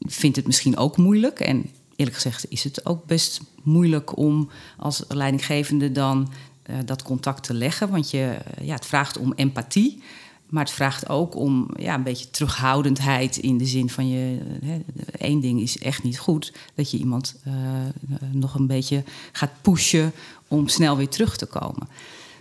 vindt 0.01 0.37
het 0.37 0.47
misschien 0.47 0.77
ook 0.77 0.97
moeilijk. 0.97 1.41
En 1.41 1.71
eerlijk 1.97 2.17
gezegd 2.17 2.47
is 2.49 2.65
het 2.65 2.87
ook 2.87 3.07
best 3.07 3.41
moeilijk 3.63 4.17
om 4.17 4.51
als 4.77 5.05
leidinggevende 5.09 5.93
dan 5.93 6.33
eh, 6.63 6.77
dat 6.85 7.03
contact 7.03 7.43
te 7.43 7.55
leggen. 7.55 7.91
Want 7.91 8.11
je, 8.11 8.37
ja, 8.61 8.75
het 8.75 8.87
vraagt 8.87 9.19
om 9.19 9.33
empathie. 9.33 10.03
Maar 10.49 10.65
het 10.65 10.73
vraagt 10.73 11.09
ook 11.09 11.37
om 11.37 11.71
ja, 11.77 11.95
een 11.95 12.03
beetje 12.03 12.31
terughoudendheid 12.31 13.37
in 13.37 13.59
de 13.59 13.67
zin 13.67 13.91
van 13.91 14.09
je. 14.09 14.39
Hè, 14.65 14.81
één 15.19 15.41
ding 15.41 15.61
is 15.61 15.79
echt 15.79 16.03
niet 16.03 16.19
goed: 16.19 16.53
dat 16.75 16.91
je 16.91 16.99
iemand 16.99 17.35
eh, 17.45 17.53
nog 18.33 18.55
een 18.55 18.67
beetje 18.67 19.05
gaat 19.33 19.51
pushen 19.61 20.13
om 20.49 20.69
snel 20.69 20.97
weer 20.97 21.09
terug 21.09 21.37
te 21.37 21.47
komen. 21.47 21.89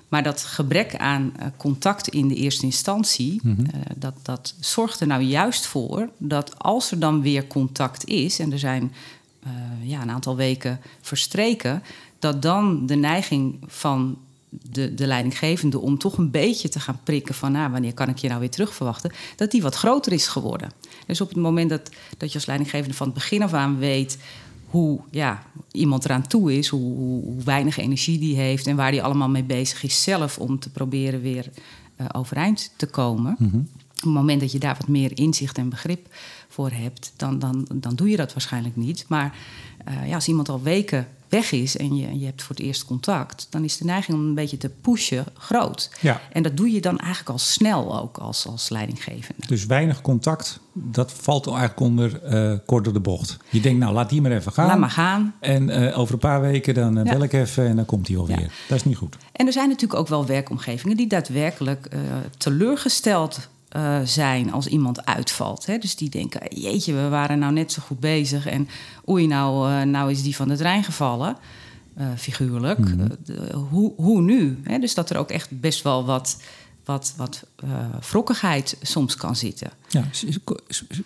Maar 0.08 0.24
dat 0.24 0.44
gebrek 0.44 0.96
aan 0.96 1.34
eh, 1.36 1.48
contact 1.58 2.08
in 2.08 2.28
de 2.28 2.36
eerste 2.36 2.66
instantie, 2.66 3.42
eh, 3.44 3.80
dat, 3.96 4.14
dat 4.22 4.54
zorgt 4.60 5.00
er 5.00 5.08
nou 5.08 5.22
juist 5.22 5.66
voor 5.66 6.10
dat 6.18 6.60
als 6.60 6.92
er 6.92 7.00
dan 7.00 7.22
weer 7.22 7.48
contact 7.48 8.06
is, 8.06 8.40
en 8.40 8.52
er 8.52 8.60
zijn 8.60 8.94
ja, 9.82 10.02
een 10.02 10.12
aantal 10.12 10.36
weken 10.36 10.80
verstreken, 11.02 11.84
dat 12.20 12.42
dan 12.42 12.86
de 12.86 12.96
neiging 12.96 13.60
van 13.66 14.18
de, 14.50 14.94
de 14.94 15.08
leidinggevende 15.08 15.80
om 15.80 15.98
toch 15.98 16.18
een 16.18 16.32
beetje 16.32 16.70
te 16.70 16.80
gaan 16.80 17.00
prikken 17.04 17.36
van 17.36 17.52
nou, 17.52 17.72
wanneer 17.72 17.94
kan 17.94 18.10
ik 18.10 18.18
je 18.18 18.28
nou 18.28 18.40
weer 18.40 18.50
terug 18.50 18.74
verwachten, 18.74 19.12
dat 19.36 19.52
die 19.52 19.62
wat 19.62 19.76
groter 19.76 20.12
is 20.12 20.28
geworden. 20.28 20.72
Dus 21.06 21.22
op 21.22 21.30
het 21.30 21.38
moment 21.38 21.70
dat, 21.70 21.90
dat 22.18 22.30
je 22.30 22.36
als 22.36 22.46
leidinggevende 22.46 22.96
van 22.96 23.06
het 23.06 23.16
begin 23.16 23.44
af 23.44 23.54
aan 23.54 23.78
weet 23.78 24.18
hoe 24.66 25.00
ja, 25.12 25.44
iemand 25.72 26.06
eraan 26.06 26.28
toe 26.28 26.58
is, 26.58 26.68
hoe, 26.68 26.96
hoe, 26.96 27.44
weinig 27.44 27.78
energie 27.78 28.20
die 28.20 28.36
heeft 28.36 28.68
en 28.68 28.76
waar 28.76 28.92
die 28.92 29.04
allemaal 29.04 29.30
mee 29.30 29.44
bezig 29.44 29.84
is 29.84 30.04
zelf 30.04 30.40
om 30.40 30.60
te 30.60 30.70
proberen 30.70 31.22
weer 31.22 31.50
eh, 31.96 32.06
overeind 32.12 32.72
te 32.76 32.86
komen. 32.86 33.38
Op 33.98 34.04
het 34.04 34.14
moment 34.14 34.40
dat 34.40 34.52
je 34.52 34.60
daar 34.60 34.76
wat 34.78 34.88
meer 34.88 35.18
inzicht 35.18 35.58
en 35.58 35.70
begrip 35.70 36.16
voor 36.48 36.72
hebt, 36.72 37.14
dan, 37.16 37.40
dan, 37.40 37.68
dan 37.74 37.96
doe 37.96 38.10
je 38.10 38.18
dat 38.18 38.34
waarschijnlijk 38.34 38.76
niet. 38.76 39.06
Maar 39.08 39.38
eh, 39.86 40.08
ja, 40.08 40.16
als 40.16 40.28
iemand 40.28 40.50
al 40.50 40.62
weken 40.62 41.08
weg 41.30 41.52
is 41.52 41.78
en 41.78 41.96
je, 41.96 42.20
je 42.20 42.26
hebt 42.26 42.42
voor 42.42 42.56
het 42.56 42.66
eerst 42.66 42.86
contact, 42.86 43.48
dan 43.50 43.64
is 43.64 43.78
de 43.78 43.86
neiging 43.86 44.18
om 44.18 44.24
een 44.24 44.36
beetje 44.36 44.58
te 44.58 44.70
pushen 44.70 45.26
groot. 45.34 45.90
Ja. 46.02 46.22
En 46.32 46.44
dat 46.44 46.58
doe 46.58 46.72
je 46.72 46.82
dan 46.82 46.98
eigenlijk 47.00 47.30
al 47.30 47.38
snel 47.38 48.00
ook 48.02 48.18
als, 48.18 48.48
als 48.48 48.70
leidinggevende. 48.70 49.48
Dus 49.48 49.66
weinig 49.66 50.02
contact, 50.02 50.60
dat 50.74 51.12
valt 51.14 51.48
eigenlijk 51.48 51.80
onder 51.80 52.24
eh 52.24 52.58
kort 52.66 52.84
door 52.84 52.94
de 52.94 53.00
bocht. 53.00 53.38
Je 53.50 53.60
denkt, 53.60 53.80
nou, 53.80 53.94
laat 53.94 54.10
die 54.10 54.22
maar 54.22 54.32
even 54.32 54.52
gaan. 54.52 54.68
Laat 54.68 54.80
maar 54.80 54.90
gaan. 54.90 55.36
En 55.40 55.70
eh, 55.70 56.00
over 56.00 56.14
een 56.14 56.20
paar 56.20 56.42
weken 56.42 56.74
dan 56.74 56.96
Ja. 56.96 57.04
bel 57.04 57.24
ik 57.24 57.34
even 57.34 57.68
en 57.68 57.76
dan 57.76 57.86
komt 57.86 58.08
hij 58.08 58.18
alweer. 58.18 58.40
Ja. 58.40 58.48
Dat 58.68 58.78
is 58.78 58.84
niet 58.84 58.98
goed. 58.98 59.16
En 59.32 59.46
er 59.46 59.54
zijn 59.54 59.68
natuurlijk 59.70 60.00
ook 60.00 60.08
wel 60.08 60.26
werkomgevingen 60.26 60.98
die 60.98 61.08
daadwerkelijk 61.08 61.90
teleurgesteld 62.38 63.40
eh, 63.78 64.00
zijn 64.04 64.52
als 64.52 64.68
iemand 64.68 65.06
uitvalt. 65.06 65.66
Hè? 65.66 65.78
Dus 65.78 65.96
die 65.96 66.10
denken, 66.10 66.42
jeetje, 66.50 66.94
we 66.94 67.10
waren 67.10 67.40
nou 67.40 67.54
net 67.54 67.72
zo 67.72 67.82
goed 67.82 68.00
bezig 68.00 68.46
en 68.46 68.68
oei, 69.10 69.28
nou, 69.28 69.72
eh, 69.72 69.82
nou 69.82 70.12
is 70.12 70.24
die 70.24 70.36
van 70.36 70.48
de 70.48 70.56
trein 70.56 70.84
gevallen, 70.84 71.38
eh, 71.94 72.08
figuurlijk. 72.18 72.80
Mhm. 72.80 73.08
De- 73.26 73.54
hoe, 73.70 73.94
hoe 73.96 74.22
nu? 74.22 74.60
Hè? 74.64 74.80
Dus 74.80 74.94
dat 74.94 75.10
er 75.10 75.18
ook 75.18 75.30
echt 75.30 75.60
best 75.60 75.84
wel 75.84 76.06
wat 76.06 76.42
wat, 76.86 77.14
wat 77.18 77.44
wrokkigheid 78.10 78.78
soms 78.82 79.16
kan 79.16 79.36
zitten. 79.36 79.70
Ja, 79.88 80.04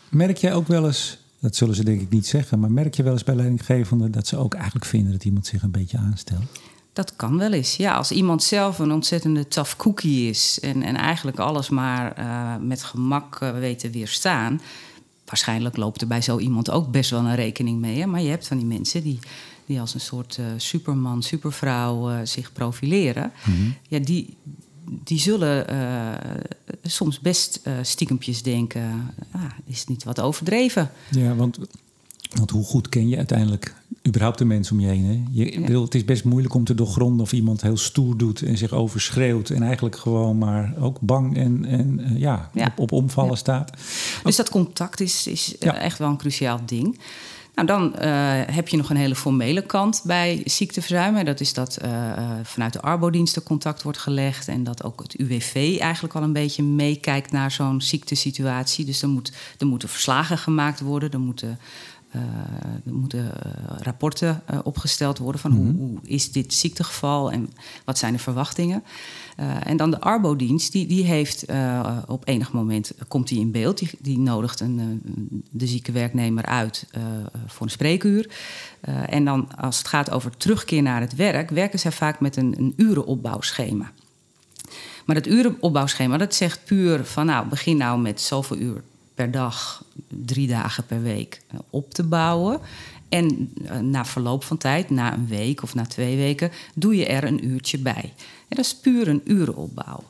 merk 0.10 0.38
jij 0.38 0.54
ook 0.54 0.68
wel 0.68 0.86
eens, 0.86 1.18
dat 1.40 1.56
zullen 1.56 1.76
ze 1.76 1.84
denk 1.84 2.02
ik 2.02 2.10
niet 2.10 2.28
zeggen, 2.28 2.60
maar 2.60 2.72
merk 2.72 2.94
je 2.94 3.04
wel 3.04 3.14
eens 3.14 3.24
bij 3.24 3.36
leidinggevenden 3.36 4.12
dat 4.12 4.28
ze 4.28 4.38
ook 4.38 4.54
eigenlijk 4.54 4.86
vinden 4.86 5.12
dat 5.12 5.26
iemand 5.26 5.46
zich 5.46 5.64
een 5.64 5.72
beetje 5.72 5.98
aanstelt? 5.98 6.60
Dat 6.94 7.16
kan 7.16 7.38
wel 7.38 7.52
eens. 7.52 7.76
Ja, 7.76 7.96
als 7.96 8.12
iemand 8.12 8.44
zelf 8.44 8.80
een 8.80 8.92
ontzettende 8.92 9.48
tough 9.48 9.76
cookie 9.76 10.30
is 10.30 10.60
en, 10.62 10.84
en 10.84 10.96
eigenlijk 10.96 11.40
alles 11.40 11.70
maar 11.70 12.16
met 12.62 12.84
gemak 12.84 13.40
weet 13.40 13.80
te 13.80 13.90
weerstaan, 13.90 14.62
waarschijnlijk 15.26 15.78
loopt 15.78 16.02
er 16.02 16.08
bij 16.08 16.22
zo 16.22 16.38
iemand 16.38 16.70
ook 16.70 16.92
best 16.92 17.10
wel 17.10 17.20
een 17.20 17.36
rekening 17.36 17.80
mee. 17.80 18.00
Hè? 18.00 18.06
Maar 18.06 18.22
je 18.22 18.30
hebt 18.30 18.48
van 18.48 18.58
die 18.58 18.66
mensen 18.66 19.04
die, 19.04 19.20
die 19.66 19.80
als 19.80 19.94
een 19.94 20.00
soort 20.00 20.38
uh, 20.40 20.46
superman, 20.58 21.24
supervrouw 21.24 22.12
uh, 22.12 22.20
zich 22.24 22.54
profileren. 22.54 23.32
Mhm. 23.44 23.70
Ja, 23.88 24.00
die, 24.00 24.38
die 24.86 25.20
zullen 25.20 25.74
uh, 25.74 26.12
soms 26.84 27.20
best 27.20 27.62
stiekempjes 27.82 28.44
denken... 28.44 29.14
Ah, 29.32 29.42
is 29.66 29.80
het 29.80 29.90
niet 29.90 30.04
wat 30.04 30.20
overdreven? 30.20 30.92
Ja, 31.10 31.36
want 31.36 31.60
want 32.32 32.50
hoe 32.50 32.64
goed 32.64 32.90
ken 32.90 33.10
je 33.10 33.18
uiteindelijk 33.18 33.76
überhaupt 34.08 34.38
de 34.38 34.46
mensen 34.46 34.76
om 34.76 34.82
je 34.82 34.88
heen? 34.88 35.06
Hè? 35.06 35.24
Je, 35.32 35.62
bedoel, 35.62 35.84
het 35.84 35.96
is 35.96 36.06
best 36.06 36.24
moeilijk 36.24 36.54
om 36.54 36.64
te 36.64 36.76
doorgronden 36.76 37.22
of 37.22 37.34
iemand 37.34 37.62
heel 37.62 37.78
stoer 37.78 38.18
doet 38.18 38.42
en 38.42 38.58
zich 38.58 38.72
overschreeuwt. 38.72 39.50
En 39.50 39.64
eigenlijk 39.64 39.96
gewoon 39.96 40.38
maar 40.38 40.74
ook 40.80 41.00
bang 41.00 41.38
en, 41.38 41.66
en 41.66 42.00
uh, 42.00 42.20
ja, 42.20 42.50
Op, 42.56 42.80
op, 42.80 42.92
omvallen 42.92 43.38
staat. 43.38 43.72
Dus 44.24 44.36
dat 44.36 44.50
contact 44.50 45.00
is, 45.00 45.28
is 45.28 45.58
echt 45.58 45.98
wel 45.98 46.10
een 46.10 46.18
cruciaal 46.18 46.60
ding. 46.66 47.00
Nou, 47.56 47.68
dan 47.68 47.96
uh, 47.96 48.42
heb 48.46 48.68
je 48.68 48.78
nog 48.78 48.90
een 48.90 48.96
hele 48.96 49.16
formele 49.16 49.62
kant 49.62 50.02
bij 50.06 50.42
ziekteverzuim. 50.46 51.26
Dat 51.26 51.40
is 51.40 51.54
dat 51.54 51.78
vanuit 52.44 52.74
de 52.74 52.82
arbodiensten 52.82 53.44
contact 53.44 53.84
wordt 53.84 53.98
gelegd... 53.98 54.48
en 54.48 54.64
dat 54.64 54.84
ook 54.84 55.02
het 55.02 55.14
UWV 55.14 55.78
eigenlijk 55.80 56.16
al 56.16 56.24
een 56.24 56.34
beetje 56.34 56.64
meekijkt 56.64 57.32
naar 57.32 57.52
zo'n 57.52 57.82
ziektesituatie. 57.82 58.86
Dus 58.86 59.02
er, 59.02 59.10
moet, 59.10 59.32
er 59.58 59.68
moeten 59.68 59.90
verslagen 59.90 60.38
gemaakt 60.38 60.80
worden, 60.80 61.12
er 61.12 61.20
moeten 61.20 61.60
uh, 62.16 62.22
er 62.86 62.94
moeten 62.94 63.24
uh, 63.24 63.32
rapporten 63.80 64.44
uh, 64.54 64.60
opgesteld 64.64 65.18
worden 65.18 65.42
van 65.42 65.52
mm 65.52 65.58
-hmm. 65.58 65.78
hoe, 65.78 65.90
hoe, 65.90 66.00
is 66.04 66.32
dit 66.32 66.54
ziektegeval 66.54 67.32
en 67.32 67.50
wat 67.86 67.98
zijn 67.98 68.14
de 68.14 68.20
verwachtingen. 68.20 68.84
en 69.64 69.78
dan 69.78 69.92
de 69.92 70.00
Arbodienst, 70.00 70.72
die, 70.72 70.88
die 70.88 71.04
heeft 71.04 71.46
op 72.08 72.28
enig 72.28 72.52
moment, 72.52 72.92
komt 73.08 73.28
die 73.28 73.40
in 73.40 73.52
beeld, 73.52 73.78
die, 73.78 73.90
die 74.00 74.20
nodigt 74.20 74.60
een, 74.60 75.02
de 75.50 75.68
zieke 75.68 75.92
werknemer 75.92 76.46
uit 76.46 76.88
voor 77.48 77.66
een 77.66 77.72
spreekuur. 77.72 78.30
en 79.06 79.26
dan 79.26 79.56
als 79.56 79.78
het 79.78 79.88
gaat 79.88 80.12
over 80.12 80.38
terugkeer 80.38 80.82
naar 80.82 81.02
het 81.02 81.16
werk, 81.16 81.50
werken 81.50 81.80
zij 81.80 81.92
vaak 81.92 82.20
met 82.20 82.36
een, 82.36 82.56
een 82.58 82.74
urenopbouwschema. 82.78 83.92
Maar 85.06 85.16
dat 85.16 85.28
urenopbouwschema, 85.28 86.18
dat 86.18 86.36
zegt 86.36 86.66
puur 86.66 87.06
van 87.06 87.26
nou, 87.26 87.48
begin 87.48 87.78
nou 87.78 88.00
met 88.00 88.22
zoveel 88.22 88.58
uur 88.58 88.84
per 89.16 89.32
dag, 89.32 89.84
drie 90.08 90.48
dagen 90.48 90.86
per 90.86 91.02
week 91.02 91.42
eh, 91.48 91.60
op 91.70 91.94
te 91.94 92.04
bouwen. 92.04 92.60
En 93.10 93.54
eh, 93.66 93.80
na 93.80 94.06
verloop 94.06 94.44
van 94.44 94.58
tijd, 94.58 94.90
na 94.90 95.14
een 95.14 95.28
week 95.28 95.64
of 95.64 95.76
na 95.76 95.86
twee 95.86 96.18
weken, 96.18 96.52
doe 96.76 96.96
je 96.96 97.06
er 97.06 97.24
een 97.24 97.46
uurtje 97.46 97.78
bij. 97.78 98.14
En 98.48 98.56
dat 98.56 98.66
is 98.66 98.76
puur 98.76 99.08
een 99.08 99.22
urenopbouw. 99.24 100.04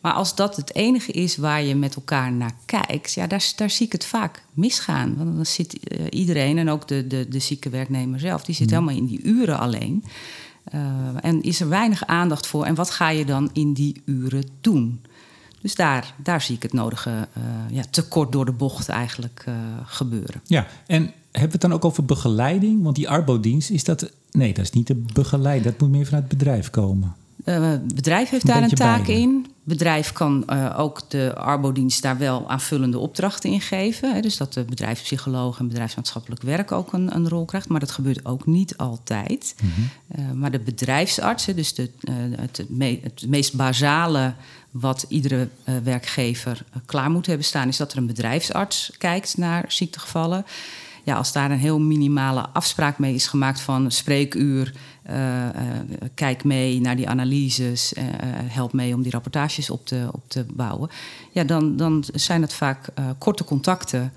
Maar 0.00 0.12
als 0.12 0.34
dat 0.34 0.56
het 0.56 0.74
enige 0.74 1.12
is 1.12 1.36
waar 1.36 1.62
je 1.62 1.74
met 1.74 1.94
elkaar 1.94 2.32
naar 2.32 2.54
kijkt, 2.64 3.12
ja, 3.12 3.26
daar, 3.26 3.52
daar 3.56 3.70
zie 3.70 3.86
ik 3.86 3.92
het 3.92 4.04
vaak 4.04 4.42
misgaan. 4.52 5.16
Want 5.16 5.36
dan 5.36 5.46
zit 5.46 5.92
uh, 5.92 6.06
iedereen, 6.10 6.58
en 6.58 6.70
ook 6.70 6.88
de, 6.88 7.06
de, 7.06 7.28
de 7.28 7.38
zieke 7.38 7.68
werknemer 7.68 8.20
zelf, 8.20 8.44
die 8.44 8.54
zit 8.54 8.66
mm. 8.66 8.72
helemaal 8.72 8.96
in 8.96 9.06
die 9.06 9.22
uren 9.22 9.58
alleen. 9.58 10.04
Uh, 10.74 10.80
en 11.20 11.42
is 11.42 11.60
er 11.60 11.68
weinig 11.68 12.06
aandacht 12.06 12.46
voor. 12.46 12.64
En 12.64 12.74
wat 12.74 12.90
ga 12.90 13.08
je 13.08 13.24
dan 13.24 13.50
in 13.52 13.72
die 13.72 14.02
uren 14.04 14.44
doen? 14.60 15.00
Dus 15.60 15.74
daar, 15.74 16.14
daar 16.16 16.40
zie 16.40 16.56
ik 16.56 16.62
het 16.62 16.72
nodige 16.72 17.10
uh, 17.10 17.44
ja, 17.70 17.82
tekort 17.90 18.32
door 18.32 18.44
de 18.44 18.52
bocht 18.52 18.88
eigenlijk 18.88 19.44
uh, 19.48 19.54
gebeuren. 19.84 20.40
Ja, 20.44 20.66
en 20.86 21.02
hebben 21.02 21.12
we 21.32 21.52
het 21.52 21.60
dan 21.60 21.72
ook 21.72 21.84
over 21.84 22.04
begeleiding? 22.04 22.82
Want 22.82 22.96
die 22.96 23.08
arbodienst, 23.08 23.70
is 23.70 23.84
dat... 23.84 24.10
Nee, 24.30 24.54
dat 24.54 24.64
is 24.64 24.70
niet 24.70 24.86
de 24.86 25.04
begeleid. 25.12 25.64
Dat 25.64 25.80
moet 25.80 25.90
meer 25.90 26.04
vanuit 26.04 26.24
het 26.28 26.38
bedrijf 26.38 26.70
komen. 26.70 27.14
Uh, 27.44 27.70
het 27.70 27.94
bedrijf 27.94 28.30
heeft 28.30 28.48
een 28.48 28.54
daar 28.54 28.62
een 28.62 28.68
taak 28.68 29.06
beide. 29.06 29.22
in. 29.22 29.46
bedrijf 29.62 30.12
kan 30.12 30.44
uh, 30.46 30.74
ook 30.78 31.10
de 31.10 31.34
arbodienst 31.34 32.02
daar 32.02 32.18
wel 32.18 32.50
aanvullende 32.50 32.98
opdrachten 32.98 33.50
in 33.50 33.60
geven. 33.60 34.14
Hè, 34.14 34.20
dus 34.20 34.36
dat 34.36 34.52
de 34.52 34.64
bedrijfspsycholoog 34.64 35.58
en 35.58 35.68
bedrijfsmaatschappelijk 35.68 36.42
werk 36.42 36.72
ook 36.72 36.92
een, 36.92 37.14
een, 37.14 37.28
rol 37.28 37.44
krijgt. 37.44 37.68
Maar 37.68 37.80
dat 37.80 37.90
gebeurt 37.90 38.24
ook 38.24 38.46
niet 38.46 38.76
altijd. 38.76 39.54
Mm 39.62 39.70
-hmm. 39.70 39.90
uh, 40.18 40.32
maar 40.32 40.50
de 40.50 40.60
bedrijfsartsen, 40.60 41.56
dus 41.56 41.74
de, 41.74 41.90
het, 42.36 42.64
me 42.68 43.00
het 43.02 43.24
meest 43.28 43.54
basale 43.54 44.34
wat 44.70 45.04
iedere 45.08 45.48
uh, 45.68 45.76
werkgever 45.82 46.64
uh, 46.70 46.82
klaar 46.86 47.10
moet 47.10 47.26
hebben 47.26 47.46
staan, 47.46 47.68
is 47.68 47.76
dat 47.76 47.92
er 47.92 47.98
een 47.98 48.06
bedrijfsarts 48.06 48.92
kijkt 48.98 49.36
naar 49.36 49.64
ziektegevallen. 49.68 50.46
Ja, 51.04 51.16
als 51.16 51.32
daar 51.32 51.50
een 51.50 51.58
heel 51.58 51.80
minimale 51.80 52.48
afspraak 52.52 52.98
mee 52.98 53.14
is 53.14 53.26
gemaakt 53.26 53.60
van 53.60 53.90
spreekuur, 53.90 54.74
uh, 55.10 55.48
kijk 56.14 56.44
mee 56.44 56.80
naar 56.80 56.96
die 56.96 57.08
analyses, 57.08 57.92
help 58.44 58.72
mee 58.72 58.94
om 58.94 59.02
die 59.02 59.12
rapportages 59.12 59.70
op 59.70 59.86
te, 59.86 60.08
op 60.12 60.22
te 60.26 60.46
bouwen. 60.52 60.90
Ja, 61.32 61.44
dan, 61.44 61.76
dan 61.76 62.04
zijn 62.14 62.42
het 62.42 62.52
vaak 62.52 62.88
korte 63.18 63.44
contacten 63.44 64.12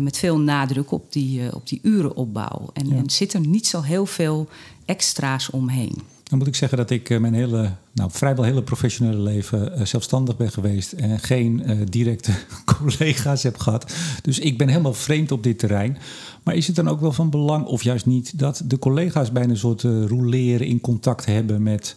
met 0.00 0.18
veel 0.18 0.38
nadruk 0.38 0.92
op 0.92 1.12
die, 1.12 1.54
op 1.54 1.68
die 1.68 1.80
urenopbouw. 1.82 2.70
En, 2.72 2.88
ja. 2.88 2.96
en 2.96 3.10
zit 3.10 3.32
er 3.32 3.40
niet 3.40 3.66
zo 3.66 3.80
heel 3.80 4.06
veel 4.06 4.48
extra's 4.84 5.50
omheen. 5.50 6.02
Dan 6.34 6.42
moet 6.42 6.52
ik 6.52 6.60
zeggen 6.60 6.78
dat 6.78 6.90
ik 6.90 7.20
mijn 7.20 7.34
hele, 7.34 7.70
nou 7.92 8.10
vrijwel 8.12 8.44
hele 8.44 8.62
professionele 8.62 9.18
leven 9.18 9.86
zelfstandig 9.86 10.36
ben 10.36 10.52
geweest 10.52 10.92
en 10.92 11.18
geen 11.18 11.62
uh, 11.66 11.78
directe 11.88 12.32
collega's 12.78 13.42
heb 13.42 13.58
gehad. 13.58 13.94
Dus 14.22 14.38
ik 14.38 14.58
ben 14.58 14.68
helemaal 14.68 14.94
vreemd 14.94 15.32
op 15.32 15.42
dit 15.42 15.58
terrein. 15.58 15.98
Maar 16.42 16.54
is 16.54 16.66
het 16.66 16.76
dan 16.76 16.88
ook 16.88 17.00
wel 17.00 17.12
van 17.12 17.30
belang, 17.30 17.66
of 17.66 17.82
juist 17.82 18.06
niet, 18.06 18.38
dat 18.38 18.62
de 18.64 18.78
collega's 18.78 19.32
bijna 19.32 19.50
een 19.50 19.56
soort 19.56 19.82
uh, 19.82 20.06
roleren 20.06 20.66
in 20.66 20.80
contact 20.80 21.26
hebben 21.26 21.62
met 21.62 21.96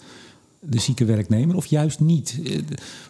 de 0.60 0.80
zieke 0.80 1.06
werknemer, 1.06 1.56
of 1.56 1.66
juist 1.66 2.00
niet? 2.00 2.40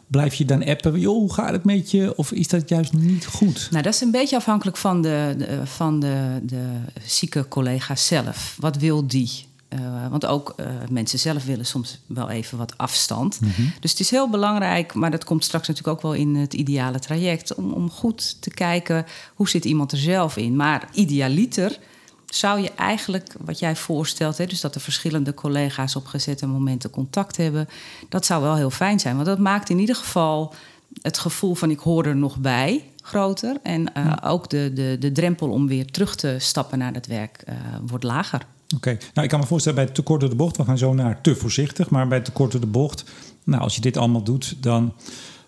Blijf 0.08 0.34
je 0.34 0.46
dan 0.46 0.66
appen, 0.66 1.00
joh, 1.00 1.18
hoe 1.18 1.34
gaat 1.34 1.52
het 1.52 1.64
met 1.64 1.92
je? 1.92 2.14
Of 2.16 2.32
is 2.32 2.48
dat 2.48 2.70
juist 2.70 2.94
niet 2.94 3.26
goed? 3.26 3.68
Nou, 3.72 3.84
dat 3.84 3.94
is 3.94 4.02
een 4.02 4.12
beetje 4.12 4.36
afhankelijk 4.36 4.78
van 4.78 5.02
de, 5.02 5.36
de 5.38 5.62
van 5.66 6.00
de, 6.00 6.40
de 6.44 6.66
zieke 7.06 7.48
collega 7.48 7.96
zelf. 7.96 8.58
Wat 8.60 8.78
wil 8.78 9.08
die? 9.08 9.47
Uh, 9.74 10.08
want 10.10 10.26
ook 10.26 10.54
uh, 10.60 10.66
mensen 10.90 11.20
zelf 11.20 11.46
willen 11.46 11.66
soms 11.66 12.00
wel 12.06 12.30
even 12.30 12.58
wat 12.58 12.78
afstand. 12.78 13.42
Mm 13.42 13.52
-hmm. 13.56 13.74
Dus 13.80 13.92
het 13.92 14.00
is 14.00 14.12
heel 14.12 14.30
belangrijk, 14.30 14.94
maar 14.94 15.12
dat 15.12 15.24
komt 15.24 15.44
straks 15.44 15.68
natuurlijk 15.68 15.96
ook 15.98 16.04
wel 16.04 16.14
in 16.14 16.36
het 16.36 16.54
ideale 16.54 17.00
traject, 17.00 17.56
om, 17.56 17.72
om 17.72 17.90
goed 17.90 18.42
te 18.42 18.50
kijken 18.50 19.06
hoe 19.36 19.50
zit 19.50 19.66
iemand 19.66 19.92
er 19.92 19.98
zelf 19.98 20.38
in. 20.38 20.56
Maar 20.56 20.90
idealiter 20.92 21.80
zou 22.26 22.62
je 22.62 22.72
eigenlijk, 22.72 23.34
wat 23.40 23.60
jij 23.60 23.76
voorstelt, 23.76 24.38
hè, 24.38 24.46
dus 24.46 24.62
dat 24.62 24.74
de 24.74 24.80
verschillende 24.80 25.34
collega's 25.34 25.96
op 25.96 26.06
gezette 26.06 26.48
momenten 26.48 26.90
contact 26.90 27.38
hebben, 27.38 27.70
dat 28.10 28.26
zou 28.26 28.42
wel 28.42 28.56
heel 28.56 28.70
fijn 28.70 29.00
zijn. 29.00 29.16
Want 29.16 29.28
dat 29.28 29.40
maakt 29.40 29.70
in 29.70 29.80
ieder 29.80 29.96
geval 29.96 30.54
het 31.02 31.18
gevoel 31.18 31.56
van 31.56 31.72
ik 31.72 31.80
hoor 31.80 32.06
er 32.06 32.16
nog 32.16 32.38
bij 32.38 32.84
groter. 33.02 33.58
En 33.64 33.82
uh, 33.82 33.88
ja. 33.94 34.22
ook 34.24 34.50
de, 34.50 34.72
de, 34.74 34.96
de 35.00 35.12
drempel 35.12 35.50
om 35.50 35.68
weer 35.68 35.86
terug 35.86 36.16
te 36.16 36.36
stappen 36.40 36.78
naar 36.78 36.94
het 36.94 37.08
werk 37.08 37.44
wordt 37.86 38.04
lager. 38.04 38.46
Oké, 38.76 38.76
okay. 38.76 38.98
nou 39.14 39.24
ik 39.24 39.30
kan 39.30 39.40
me 39.40 39.46
voorstellen 39.46 39.86
bij 39.86 39.94
te 39.94 40.02
kort 40.02 40.20
door 40.20 40.30
de 40.30 40.36
bocht, 40.36 40.58
we 40.58 40.64
gaan 40.64 40.78
zo 40.78 40.94
naar 40.94 41.22
te 41.22 41.36
voorzichtig, 41.36 41.90
maar 41.90 42.08
bij 42.08 42.20
te 42.20 42.32
kort 42.32 42.52
door 42.52 42.62
de 42.62 42.68
bocht, 42.68 43.04
nou 43.44 43.62
als 43.62 43.76
je 43.76 43.82
dit 43.82 43.98
allemaal 43.98 44.24
doet, 44.24 44.56
dan 44.60 44.94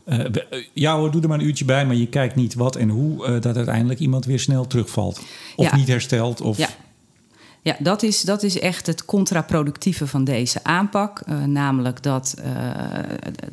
uh, 0.05 0.25
ja 0.73 0.97
hoor, 0.97 1.11
doe 1.11 1.21
er 1.21 1.27
maar 1.27 1.39
een 1.39 1.45
uurtje 1.45 1.65
bij, 1.65 1.85
maar 1.85 1.95
je 1.95 2.07
kijkt 2.07 2.35
niet 2.35 2.53
wat 2.53 2.75
en 2.75 2.89
hoe 2.89 3.27
uh, 3.27 3.41
dat 3.41 3.55
uiteindelijk 3.55 3.99
iemand 3.99 4.25
weer 4.25 4.39
snel 4.39 4.67
terugvalt 4.67 5.21
of 5.55 5.69
ja. 5.69 5.75
niet 5.75 5.87
herstelt. 5.87 6.41
Of... 6.41 6.57
Ja. 6.57 6.69
Ja, 7.61 7.75
dat 7.79 8.03
is, 8.03 8.21
dat 8.21 8.43
is 8.43 8.59
echt 8.59 8.87
het 8.87 9.05
contraproductieve 9.05 10.07
van 10.07 10.23
deze 10.23 10.63
aanpak. 10.63 11.21
Uh, 11.29 11.43
namelijk 11.43 12.03
dat, 12.03 12.35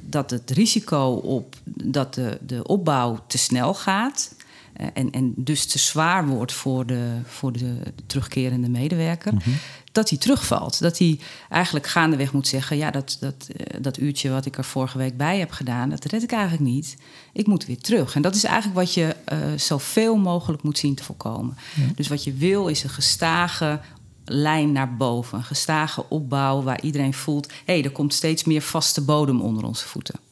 dat 0.01 0.31
het 0.31 0.51
risico 0.51 1.13
op 1.13 1.57
dat 1.65 2.15
de, 2.15 2.39
de 2.47 2.67
opbouw 2.67 3.19
te 3.27 3.39
snel 3.39 3.75
gaat. 3.75 4.35
Uh, 4.81 4.87
en, 4.95 5.11
en 5.11 5.33
dus 5.37 5.67
te 5.67 5.79
zwaar 5.79 6.27
wordt 6.27 6.53
voor 6.53 6.87
de, 6.87 7.21
voor 7.25 7.53
de, 7.53 7.79
de 7.83 8.07
terugkerende 8.07 8.69
medewerker, 8.69 9.33
mm 9.33 9.41
-hmm. 9.45 9.57
dat 9.93 10.09
hij 10.09 10.19
terugvalt. 10.19 10.81
Dat 10.81 10.99
hij 10.99 11.19
eigenlijk 11.49 11.87
gaandeweg 11.87 12.33
moet 12.33 12.49
zeggen: 12.49 12.77
Ja, 12.77 12.91
dat, 12.91 13.17
dat, 13.21 13.49
uh, 13.51 13.67
dat 13.81 13.99
uurtje 13.99 14.31
wat 14.31 14.47
ik 14.47 14.59
er 14.59 14.65
vorige 14.65 14.99
week 14.99 15.17
bij 15.17 15.39
heb 15.39 15.51
gedaan, 15.51 15.91
dat 15.91 16.05
red 16.05 16.23
ik 16.23 16.33
eigenlijk 16.33 16.63
niet. 16.63 16.97
Ik 17.33 17.47
moet 17.47 17.67
weer 17.67 17.79
terug. 17.79 18.15
En 18.15 18.23
dat 18.23 18.35
is 18.35 18.45
eigenlijk 18.45 18.77
wat 18.77 18.95
je 18.95 19.17
uh, 19.33 19.39
zoveel 19.59 20.17
mogelijk 20.17 20.63
moet 20.63 20.79
zien 20.79 20.95
te 20.95 21.05
voorkomen. 21.05 21.57
Ja. 21.75 21.83
Dus 21.95 22.09
wat 22.09 22.25
je 22.25 22.33
wil 22.33 22.69
is 22.69 22.83
een 22.83 22.91
gestage 22.91 23.81
lijn 24.25 24.73
naar 24.73 24.97
boven, 24.97 25.39
een 25.39 25.45
gestage 25.45 26.09
opbouw 26.09 26.63
waar 26.63 26.83
iedereen 26.83 27.15
voelt: 27.15 27.47
hé, 27.47 27.55
hey, 27.65 27.85
er 27.85 27.91
komt 27.91 28.15
steeds 28.15 28.45
meer 28.45 28.63
vaste 28.63 29.01
bodem 29.01 29.41
onder 29.41 29.65
onze 29.65 29.87
voeten. 29.87 30.26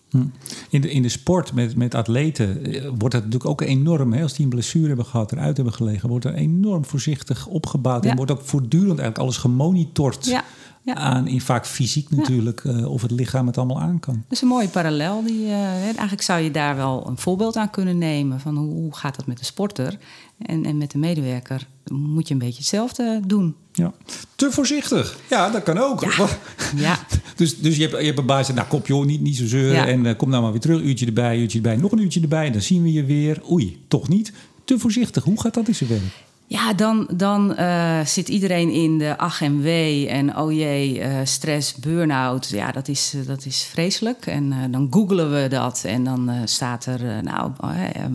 In 0.71 0.81
de, 0.81 0.91
in 0.91 1.03
de 1.03 1.09
sport 1.09 1.53
met, 1.53 1.77
met 1.77 1.95
atleten 1.95 2.65
eh, 2.65 2.83
wordt 2.83 3.15
dat 3.15 3.25
natuurlijk 3.25 3.47
ook 3.47 3.61
enorm. 3.61 4.13
Hè, 4.13 4.23
als 4.23 4.35
die 4.35 4.45
een 4.45 4.51
blessure 4.51 4.87
hebben 4.87 5.07
gehad, 5.07 5.33
eruit 5.33 5.57
hebben 5.57 5.75
gelegen, 5.75 6.09
wordt 6.09 6.25
er 6.25 6.35
enorm 6.35 6.85
voorzichtig 6.85 7.47
opgebouwd. 7.47 8.05
En 8.05 8.17
wordt 8.17 8.31
ook 8.31 8.43
voortdurend 8.43 8.99
eigenlijk 8.99 9.19
alles 9.19 9.37
gemonitord. 9.37 10.27
Ja. 10.27 10.45
Ja. 10.85 10.95
aan 10.95 11.27
in 11.27 11.41
vaak 11.41 11.67
fysiek 11.67 12.11
natuurlijk 12.11 12.65
uh, 12.65 12.91
of 12.91 13.03
het 13.03 13.11
lichaam 13.11 13.47
het 13.47 13.59
allemaal 13.59 13.81
aan 13.81 14.01
kan. 14.01 14.15
Dat 14.15 14.33
is 14.33 14.41
een 14.41 14.49
mooie 14.49 14.69
parallel. 14.69 15.25
Die, 15.25 15.47
uh, 15.47 15.83
eigenlijk 15.83 16.23
zou 16.23 16.41
je 16.41 16.51
daar 16.51 16.77
wel 16.77 17.07
een 17.09 17.19
voorbeeld 17.19 17.57
aan 17.57 17.71
kunnen 17.71 17.99
nemen 17.99 18.41
van 18.41 18.57
hoe, 18.57 18.73
hoe 18.73 18.95
gaat 18.95 19.17
dat 19.17 19.27
met 19.27 19.39
de 19.39 19.45
sporter 19.45 19.99
en, 20.39 20.65
en 20.65 20.79
met 20.79 20.91
de 20.91 20.99
medewerker 20.99 21.67
moet 21.93 22.29
je 22.29 22.35
een 22.35 22.41
beetje 22.41 22.59
hetzelfde 22.59 23.21
doen. 23.27 23.55
Ja. 23.73 23.93
Te 24.37 24.51
voorzichtig. 24.51 25.19
Ja, 25.31 25.51
dat 25.51 25.63
kan 25.63 25.79
ook. 25.79 26.05
Ja. 26.05 26.29
ja. 26.77 27.07
dus, 27.37 27.59
dus 27.59 27.77
je 27.77 27.83
hebt, 27.83 27.99
je 27.99 28.07
hebt 28.07 28.19
een 28.19 28.27
baas, 28.27 28.53
nou 28.53 28.69
kop 28.69 28.87
joh, 28.87 29.05
niet, 29.05 29.21
niet 29.21 29.37
zo 29.37 29.47
zeuren. 29.47 29.87
En 29.87 30.05
uh, 30.05 30.17
kom 30.17 30.31
nou 30.31 30.43
maar 30.43 30.53
weer 30.53 30.61
terug, 30.61 30.83
uurtje 30.83 31.07
erbij, 31.07 31.39
uurtje 31.39 31.59
erbij, 31.59 31.77
nog 31.77 31.93
een 31.93 32.03
uurtje 32.03 32.21
erbij. 32.21 32.47
En 32.47 32.53
dan 32.53 32.63
zien 32.63 32.83
we 32.83 32.93
je 32.93 33.05
weer. 33.05 33.43
Oei, 33.51 33.85
toch 33.89 34.09
niet. 34.09 34.33
Te 34.65 34.79
voorzichtig. 34.79 35.25
Hoe 35.25 35.41
gaat 35.41 35.55
dat 35.55 35.69
in 35.69 35.75
zijn 35.75 35.91
werk? 35.91 36.25
Ja, 36.47 36.73
dan, 36.73 37.09
dan 37.13 37.55
uh, 37.59 38.05
zit 38.05 38.29
iedereen 38.29 38.71
in 38.71 38.99
de 38.99 39.19
ach 39.19 39.43
en 39.43 39.61
wee 39.61 40.09
en 40.09 40.37
oh 40.37 40.53
jee, 40.53 40.99
uh, 40.99 41.19
stress, 41.25 41.75
burn-out. 41.75 42.49
Ja, 42.49 42.73
dat 42.73 42.89
is, 42.89 43.15
dat 43.27 43.45
is 43.47 43.63
vreselijk. 43.63 44.27
En 44.27 44.71
dan 44.71 44.87
googelen 44.91 45.33
we 45.33 45.49
dat 45.49 45.85
en 45.87 46.05
dan 46.05 46.31
staat 46.45 46.87
er, 46.87 47.23
nou, 47.23 47.51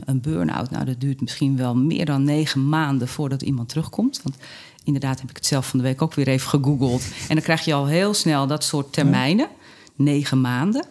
een 0.06 0.22
burn-out. 0.22 0.70
Nou, 0.70 0.86
dat 0.86 1.00
duurt 1.00 1.22
misschien 1.22 1.58
wel 1.58 1.76
meer 1.76 2.06
dan 2.06 2.24
negen 2.24 2.70
maanden 2.70 3.08
voordat 3.08 3.42
iemand 3.42 3.70
terugkomt. 3.70 4.22
Want 4.24 4.36
inderdaad 4.84 5.20
heb 5.20 5.30
ik 5.30 5.36
het 5.36 5.46
zelf 5.46 5.68
van 5.68 5.80
de 5.80 5.86
week 5.86 6.02
ook 6.02 6.14
weer 6.14 6.28
even 6.28 6.50
gegoogeld. 6.50 7.04
En 7.28 7.36
dan 7.36 7.44
krijg 7.44 7.66
je 7.66 7.74
al 7.74 7.88
heel 7.88 8.14
snel 8.14 8.48
dat 8.48 8.64
soort 8.64 8.94
termijnen. 8.94 9.48
Negen 9.96 10.42
maanden 10.42 10.86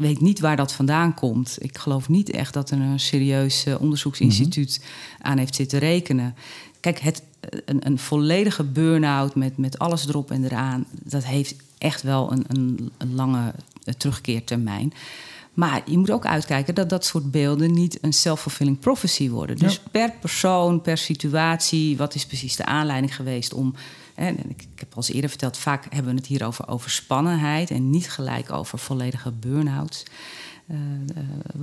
weet 0.00 0.20
niet 0.20 0.40
waar 0.40 0.56
dat 0.56 0.72
vandaan 0.72 1.14
komt. 1.14 1.56
Ik 1.58 1.78
geloof 1.78 2.08
niet 2.08 2.30
echt 2.30 2.54
dat 2.54 2.70
er 2.70 2.80
een 2.80 3.00
serieus 3.00 3.64
eh, 3.64 3.80
onderzoeksinstituut 3.80 4.78
mhm. 4.80 5.26
aan 5.28 5.38
heeft 5.38 5.54
zitten 5.54 5.78
rekenen. 5.78 6.34
Kijk, 6.80 6.98
het, 6.98 7.22
een, 7.64 7.86
een 7.86 7.98
volledige 7.98 8.64
burn-out 8.64 9.34
met, 9.34 9.56
met 9.56 9.78
alles 9.78 10.08
erop 10.08 10.30
en 10.30 10.44
eraan, 10.44 10.86
dat 11.02 11.24
heeft 11.24 11.54
echt 11.78 12.02
wel 12.02 12.32
een, 12.32 12.44
een, 12.48 12.90
een 12.98 13.14
lange 13.14 13.54
terugkeertermijn. 13.98 14.92
Maar 15.54 15.82
je 15.84 15.98
moet 15.98 16.10
ook 16.10 16.26
uitkijken 16.26 16.74
dat 16.74 16.88
dat 16.88 17.04
soort 17.04 17.30
beelden 17.30 17.72
niet 17.72 17.98
een 18.00 18.12
self-fulfilling 18.12 18.78
prophecy 18.78 19.30
worden. 19.30 19.56
Dus 19.56 19.80
per 19.90 20.12
persoon, 20.20 20.80
per 20.80 20.98
situatie, 20.98 21.96
wat 21.96 22.14
is 22.14 22.26
precies 22.26 22.56
de 22.56 22.64
aanleiding 22.64 23.14
geweest 23.14 23.54
om 23.54 23.74
en 24.20 24.50
ik, 24.50 24.62
ik, 24.62 24.80
heb 24.80 24.90
al 24.90 24.96
eens 24.96 25.10
eerder 25.10 25.30
verteld, 25.30 25.56
vaak 25.56 25.86
hebben 25.88 26.12
we 26.12 26.18
het 26.18 26.26
hier 26.26 26.46
over 26.46 26.68
overspannenheid 26.68 27.70
en 27.70 27.90
niet 27.90 28.10
gelijk 28.10 28.52
over 28.52 28.78
volledige 28.78 29.32
burn-outs. 29.32 30.04
Uh, 30.70 30.76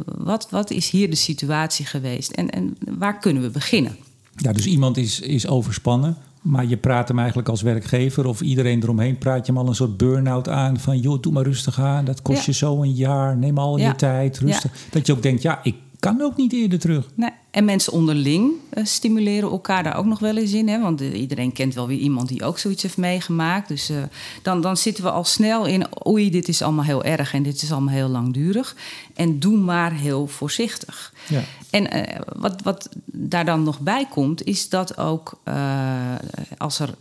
wat, 0.05 0.47
wat 0.49 0.71
is 0.71 0.89
hier 0.89 1.09
de 1.09 1.15
situatie 1.15 1.85
geweest 1.85 2.31
en, 2.31 2.49
en 2.49 2.77
waar 2.97 3.19
kunnen 3.19 3.43
we 3.43 3.49
beginnen? 3.49 3.95
Ja, 4.35 4.53
dus 4.53 4.65
iemand 4.65 4.97
is, 4.97 5.19
is 5.19 5.47
overspannen, 5.47 6.17
maar 6.41 6.65
je 6.65 6.77
praat 6.77 7.07
hem 7.07 7.17
eigenlijk 7.19 7.49
als 7.49 7.61
werkgever 7.61 8.25
of 8.25 8.41
iedereen 8.41 8.83
eromheen 8.83 9.17
praat 9.17 9.45
je 9.45 9.51
hem 9.51 9.61
al 9.61 9.67
een 9.67 9.75
soort 9.75 9.97
burn-out 9.97 10.49
aan 10.49 10.79
van 10.79 10.99
joh, 10.99 11.21
doe 11.21 11.33
maar 11.33 11.43
rustig 11.43 11.79
aan, 11.79 12.05
dat 12.05 12.21
kost 12.21 12.45
je 12.45 12.53
zo 12.53 12.81
een 12.81 12.93
jaar, 12.93 13.37
neem 13.37 13.57
al 13.57 13.77
je 13.77 13.95
tijd, 13.95 14.39
rustig. 14.39 14.71
Dat 14.89 15.05
je 15.05 15.13
ook 15.13 15.21
denkt, 15.21 15.41
ja, 15.41 15.59
ik 15.63 15.75
kan 15.99 16.21
ook 16.21 16.37
niet 16.37 16.53
eerder 16.53 16.79
terug. 16.79 17.09
Nee. 17.15 17.31
En 17.57 17.65
mensen 17.65 17.93
onderling 17.93 18.51
uh, 18.73 18.85
stimuleren 18.85 19.49
elkaar 19.49 19.83
daar 19.83 19.97
ook 19.97 20.05
nog 20.05 20.19
wel 20.19 20.37
eens 20.37 20.51
in. 20.51 20.67
Hè? 20.67 20.79
Want 20.79 21.01
uh, 21.01 21.19
iedereen 21.19 21.51
kent 21.51 21.73
wel 21.73 21.87
weer 21.87 21.97
iemand 21.97 22.27
die 22.27 22.43
ook 22.43 22.59
zoiets 22.59 22.83
heeft 22.83 22.97
meegemaakt. 22.97 23.67
Dus 23.67 23.89
uh, 23.89 23.97
dan, 24.41 24.61
dan 24.61 24.77
zitten 24.77 25.03
we 25.03 25.11
al 25.11 25.23
snel 25.23 25.65
in... 25.65 25.85
oei, 26.07 26.29
dit 26.29 26.47
is 26.47 26.61
allemaal 26.61 26.83
heel 26.83 27.03
erg 27.03 27.33
en 27.33 27.43
dit 27.43 27.61
is 27.61 27.71
allemaal 27.71 27.93
heel 27.93 28.07
langdurig. 28.07 28.75
En 29.15 29.39
doe 29.39 29.57
maar 29.57 29.91
heel 29.93 30.27
voorzichtig. 30.27 31.13
Ja. 31.27 31.41
En 31.69 31.89
wat, 32.35 32.61
wat 32.61 32.89
daar 33.05 33.45
dan 33.45 33.63
nog 33.63 33.79
bij 33.79 34.05
komt... 34.09 34.43
is 34.43 34.69
dat 34.69 34.97
ook 34.97 35.39
als 36.57 36.79
er 36.79 36.93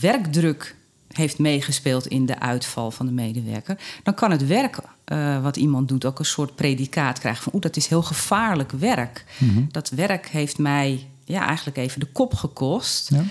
werkdruk 0.00 0.76
heeft 1.12 1.38
meegespeeld 1.38 2.06
in 2.06 2.26
de 2.26 2.40
uitval 2.40 2.90
van 2.90 3.06
de 3.06 3.12
medewerker, 3.12 3.78
dan 4.02 4.14
kan 4.14 4.30
het 4.30 4.46
werk 4.46 4.78
uh, 5.12 5.42
wat 5.42 5.56
iemand 5.56 5.88
doet 5.88 6.04
ook 6.04 6.18
een 6.18 6.24
soort 6.24 6.54
predicaat 6.54 7.18
krijgen 7.18 7.42
van 7.42 7.52
oeh, 7.54 7.62
dat 7.62 7.76
is 7.76 7.86
heel 7.86 8.02
gevaarlijk 8.02 8.72
werk. 8.72 9.24
Mhm. 9.38 9.62
Dat 9.70 9.88
werk 9.88 10.28
heeft 10.28 10.58
mij 10.58 11.06
ja, 11.24 11.46
eigenlijk 11.46 11.76
even 11.76 12.00
de 12.00 12.06
kop 12.06 12.34
gekost. 12.34 13.10
Ja. 13.10 13.24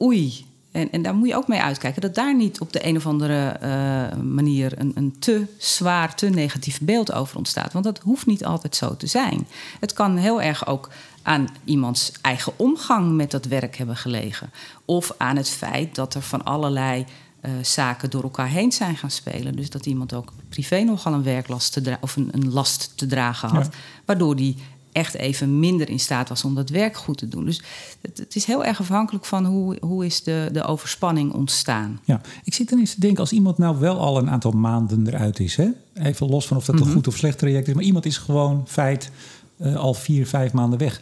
Oei. 0.00 0.46
En, 0.70 0.90
en 0.90 1.02
daar 1.02 1.14
moet 1.14 1.28
je 1.28 1.36
ook 1.36 1.48
mee 1.48 1.60
uitkijken 1.60 2.02
dat 2.02 2.14
daar 2.14 2.36
niet 2.36 2.60
op 2.60 2.72
de 2.72 2.86
een 2.86 2.96
of 2.96 3.06
andere 3.06 3.56
uh, 3.62 4.22
manier 4.22 4.72
een, 4.78 4.92
een 4.94 5.16
te 5.18 5.46
zwaar, 5.58 6.14
te 6.14 6.28
negatief 6.28 6.80
beeld 6.80 7.12
over 7.12 7.36
ontstaat. 7.36 7.72
Want 7.72 7.84
dat 7.84 7.98
hoeft 7.98 8.26
niet 8.26 8.44
altijd 8.44 8.76
zo 8.76 8.96
te 8.96 9.06
zijn. 9.06 9.46
Het 9.80 9.92
kan 9.92 10.16
heel 10.16 10.42
erg 10.42 10.66
ook 10.66 10.90
aan 11.22 11.48
iemands 11.64 12.12
eigen 12.20 12.52
omgang 12.56 13.12
met 13.12 13.30
dat 13.30 13.44
werk 13.44 13.76
hebben 13.76 13.96
gelegen. 13.96 14.50
Of 14.84 15.14
aan 15.18 15.36
het 15.36 15.48
feit 15.48 15.94
dat 15.94 16.14
er 16.14 16.22
van 16.22 16.44
allerlei 16.44 17.06
uh, 17.42 17.50
zaken 17.62 18.10
door 18.10 18.22
elkaar 18.22 18.48
heen 18.48 18.72
zijn 18.72 18.96
gaan 18.96 19.10
spelen. 19.10 19.56
Dus 19.56 19.70
dat 19.70 19.86
iemand 19.86 20.14
ook 20.14 20.32
privé 20.48 20.80
nogal 20.80 21.12
een 21.12 21.22
werklast 21.22 21.72
te 21.72 21.96
of 22.00 22.16
een, 22.16 22.28
een, 22.30 22.52
last 22.52 22.92
te 22.94 23.06
dragen 23.06 23.48
had. 23.48 23.68
Waardoor 24.04 24.36
die 24.36 24.56
echt 24.92 25.14
even 25.14 25.58
minder 25.58 25.88
in 25.88 26.00
staat 26.00 26.28
was 26.28 26.44
om 26.44 26.54
dat 26.54 26.70
werk 26.70 26.96
goed 26.96 27.18
te 27.18 27.28
doen. 27.28 27.44
Dus 27.44 27.62
het, 28.00 28.18
het, 28.18 28.36
is 28.36 28.44
heel 28.44 28.64
erg 28.64 28.80
afhankelijk 28.80 29.24
van 29.24 29.44
hoe, 29.44 29.76
hoe 29.80 30.06
is 30.06 30.22
de, 30.22 30.48
de 30.52 30.64
overspanning 30.64 31.32
ontstaan. 31.32 32.00
Ja, 32.04 32.20
ik 32.44 32.54
zit 32.54 32.68
dan 32.70 32.78
eens 32.78 32.94
te 32.94 33.00
denken, 33.00 33.20
als 33.20 33.32
iemand 33.32 33.58
nou 33.58 33.78
wel 33.78 33.98
al 33.98 34.18
een 34.18 34.30
aantal 34.30 34.50
maanden 34.50 35.06
eruit 35.06 35.40
is... 35.40 35.56
Hè? 35.56 35.68
even 35.94 36.28
los 36.28 36.46
van 36.46 36.56
of 36.56 36.64
dat 36.64 36.74
een 36.74 36.86
mhm. 36.86 36.92
goed 36.92 37.06
of 37.06 37.16
slecht 37.16 37.38
traject 37.38 37.68
is... 37.68 37.74
maar 37.74 37.84
iemand 37.84 38.06
is 38.06 38.16
gewoon 38.16 38.64
feit 38.68 39.10
uh, 39.56 39.76
al 39.76 39.94
vier, 39.94 40.26
vijf 40.26 40.52
maanden 40.52 40.78
weg... 40.78 41.00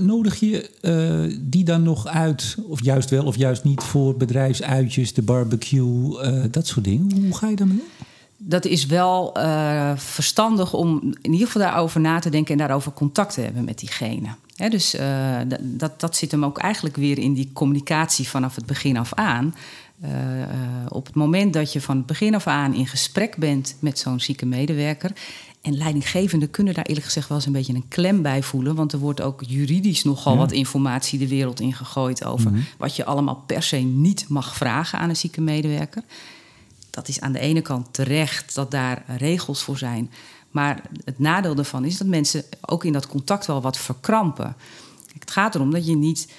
Nodig 0.00 0.40
je 0.40 0.70
uh, 0.82 1.38
die 1.40 1.64
dan 1.64 1.82
nog 1.82 2.06
uit, 2.06 2.56
of 2.68 2.84
juist 2.84 3.10
wel 3.10 3.24
of 3.24 3.36
juist 3.36 3.64
niet, 3.64 3.82
voor 3.82 4.16
bedrijfsuitjes, 4.16 5.14
de 5.14 5.22
barbecue, 5.22 6.22
uh, 6.22 6.44
dat 6.50 6.66
soort 6.66 6.84
dingen? 6.84 7.24
Hoe 7.24 7.36
ga 7.36 7.48
je 7.48 7.56
daarmee 7.56 7.80
om? 7.80 8.06
Dat 8.36 8.64
is 8.64 8.86
wel 8.86 9.38
uh, 9.38 9.96
verstandig 9.96 10.74
om 10.74 11.14
in 11.22 11.32
ieder 11.32 11.46
geval 11.46 11.62
daarover 11.62 12.00
na 12.00 12.18
te 12.18 12.30
denken 12.30 12.52
en 12.52 12.58
daarover 12.58 12.92
contact 12.92 13.34
te 13.34 13.40
hebben 13.40 13.64
met 13.64 13.78
diegene. 13.78 14.28
Dus 14.68 14.96
dat, 15.56 16.00
dat 16.00 16.16
zit 16.16 16.30
hem 16.30 16.44
ook 16.44 16.58
eigenlijk 16.58 16.96
weer 16.96 17.18
in 17.18 17.32
die 17.32 17.50
communicatie 17.52 18.28
vanaf 18.28 18.54
het 18.54 18.66
begin 18.66 18.96
af 18.96 19.14
aan. 19.14 19.54
op 20.88 21.06
het 21.06 21.14
moment 21.14 21.52
dat 21.52 21.72
je 21.72 21.80
van 21.80 21.96
het 21.96 22.06
begin 22.06 22.34
af 22.34 22.46
aan 22.46 22.74
in 22.74 22.86
gesprek 22.86 23.36
bent 23.36 23.76
met 23.78 23.98
zo'n 23.98 24.20
zieke 24.20 24.46
medewerker 24.46 25.12
en 25.64 25.76
leidinggevenden 25.76 26.50
kunnen 26.50 26.74
daar 26.74 26.84
eerlijk 26.84 27.06
gezegd 27.06 27.28
wel 27.28 27.36
eens 27.36 27.46
een 27.46 27.52
beetje 27.52 27.74
een 27.74 27.88
klem 27.88 28.22
bij 28.22 28.42
voelen. 28.42 28.74
Want 28.74 28.92
er 28.92 28.98
wordt 28.98 29.20
ook 29.20 29.42
juridisch 29.46 30.04
nogal 30.04 30.36
wat 30.36 30.52
informatie 30.52 31.18
de 31.18 31.28
wereld 31.28 31.60
ingegooid 31.60 32.24
over 32.24 32.50
mhm. 32.50 32.60
wat 32.78 32.96
je 32.96 33.04
allemaal 33.04 33.42
per 33.46 33.62
se 33.62 33.76
niet 33.76 34.28
mag 34.28 34.56
vragen 34.56 34.98
aan 34.98 35.08
een 35.08 35.16
zieke 35.16 35.40
medewerker. 35.40 36.02
Dat 36.90 37.08
is 37.08 37.20
aan 37.20 37.32
de 37.32 37.38
ene 37.38 37.60
kant 37.60 37.86
terecht 37.90 38.54
dat 38.54 38.70
daar 38.70 39.04
regels 39.06 39.62
voor 39.62 39.78
zijn. 39.78 40.10
Maar 40.50 40.82
het 41.04 41.18
nadeel 41.18 41.54
daarvan 41.54 41.84
is 41.84 41.98
dat 41.98 42.06
mensen 42.06 42.44
ook 42.60 42.84
in 42.84 42.92
dat 42.92 43.06
contact 43.06 43.46
wel 43.46 43.60
wat 43.60 43.78
verkrampen. 43.78 44.56
Het 45.18 45.30
gaat 45.30 45.54
erom 45.54 45.70
dat 45.70 45.86
je 45.86 45.96
niet 45.96 46.32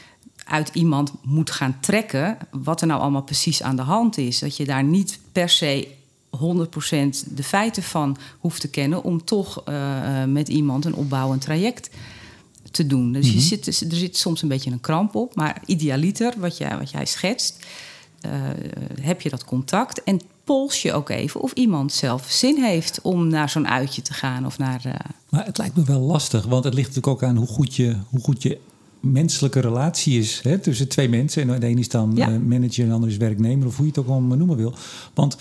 uit 0.44 0.70
iemand 0.74 1.12
moet 1.22 1.52
gaan 1.52 1.78
trekken 1.80 2.38
wat 2.52 2.82
er 2.82 2.88
nou 2.88 3.02
allemaal 3.02 3.24
precies 3.24 3.64
aan 3.64 3.76
de 3.76 3.82
hand 3.82 4.18
is. 4.18 4.40
Dat 4.40 4.58
je 4.58 4.66
daar 4.66 4.84
niet 4.84 5.20
per 5.32 5.50
se 5.50 5.95
100% 6.38 7.34
de 7.34 7.44
feiten 7.44 7.84
van 7.84 8.18
hoeft 8.40 8.62
te 8.62 8.68
kennen 8.68 9.04
om 9.04 9.24
toch 9.24 9.64
uh, 9.70 10.24
met 10.24 10.48
iemand 10.48 10.86
een 10.86 10.96
opbouwend 10.96 11.42
traject 11.42 11.90
te 12.72 12.88
doen. 12.88 13.12
Dus 13.12 13.28
je 13.28 13.36
mhm. 13.36 13.42
zit, 13.42 13.68
er 13.68 13.98
zit 13.98 14.18
soms 14.18 14.42
een 14.42 14.48
beetje 14.48 14.72
een 14.72 14.82
kramp 14.82 15.16
op, 15.16 15.36
maar 15.36 15.62
idealiter, 15.66 16.34
wat 16.38 16.58
jij, 16.58 16.78
wat 16.78 16.92
jij 16.92 17.06
schetst, 17.06 17.66
uh, 18.26 18.32
heb 19.02 19.22
je 19.22 19.30
dat 19.30 19.46
contact 19.46 20.04
en 20.04 20.22
pols 20.44 20.82
je 20.82 20.94
ook 20.94 21.10
even 21.10 21.42
of 21.42 21.52
iemand 21.52 21.94
zelf 21.94 22.26
zin 22.30 22.64
heeft 22.64 23.02
om 23.02 23.28
naar 23.28 23.50
zo'n 23.50 23.68
uitje 23.68 24.02
te 24.02 24.14
gaan 24.14 24.46
of 24.46 24.58
naar. 24.58 24.82
Uh... 24.86 24.94
Maar 25.30 25.46
het 25.46 25.58
lijkt 25.58 25.76
me 25.76 25.84
wel 25.84 26.00
lastig, 26.00 26.46
want 26.46 26.64
het 26.64 26.74
ligt 26.74 26.88
natuurlijk 26.88 27.24
ook 27.24 27.30
aan 27.30 27.38
hoe 27.38 27.48
goed 27.48 27.76
je, 27.76 27.96
hoe 28.10 28.20
goed 28.20 28.44
je 28.44 28.60
menselijke 29.00 29.60
relatie 29.60 30.20
is 30.20 30.40
hè, 30.44 30.60
tussen 30.60 30.88
twee 30.88 31.10
mensen. 31.10 31.50
En 31.50 31.60
de 31.60 31.68
een 31.68 31.78
is 31.78 31.90
dan 31.90 32.14
manager 32.48 32.84
en 32.84 32.88
de 32.88 32.94
ander 32.94 33.10
is 33.10 33.18
werknemer, 33.18 33.68
of 33.68 33.76
hoe 33.76 33.86
je 33.86 33.92
het 33.92 34.00
ook 34.00 34.10
allemaal 34.10 34.38
noemen 34.38 34.58
wil. 34.58 34.74
Want 35.14 35.38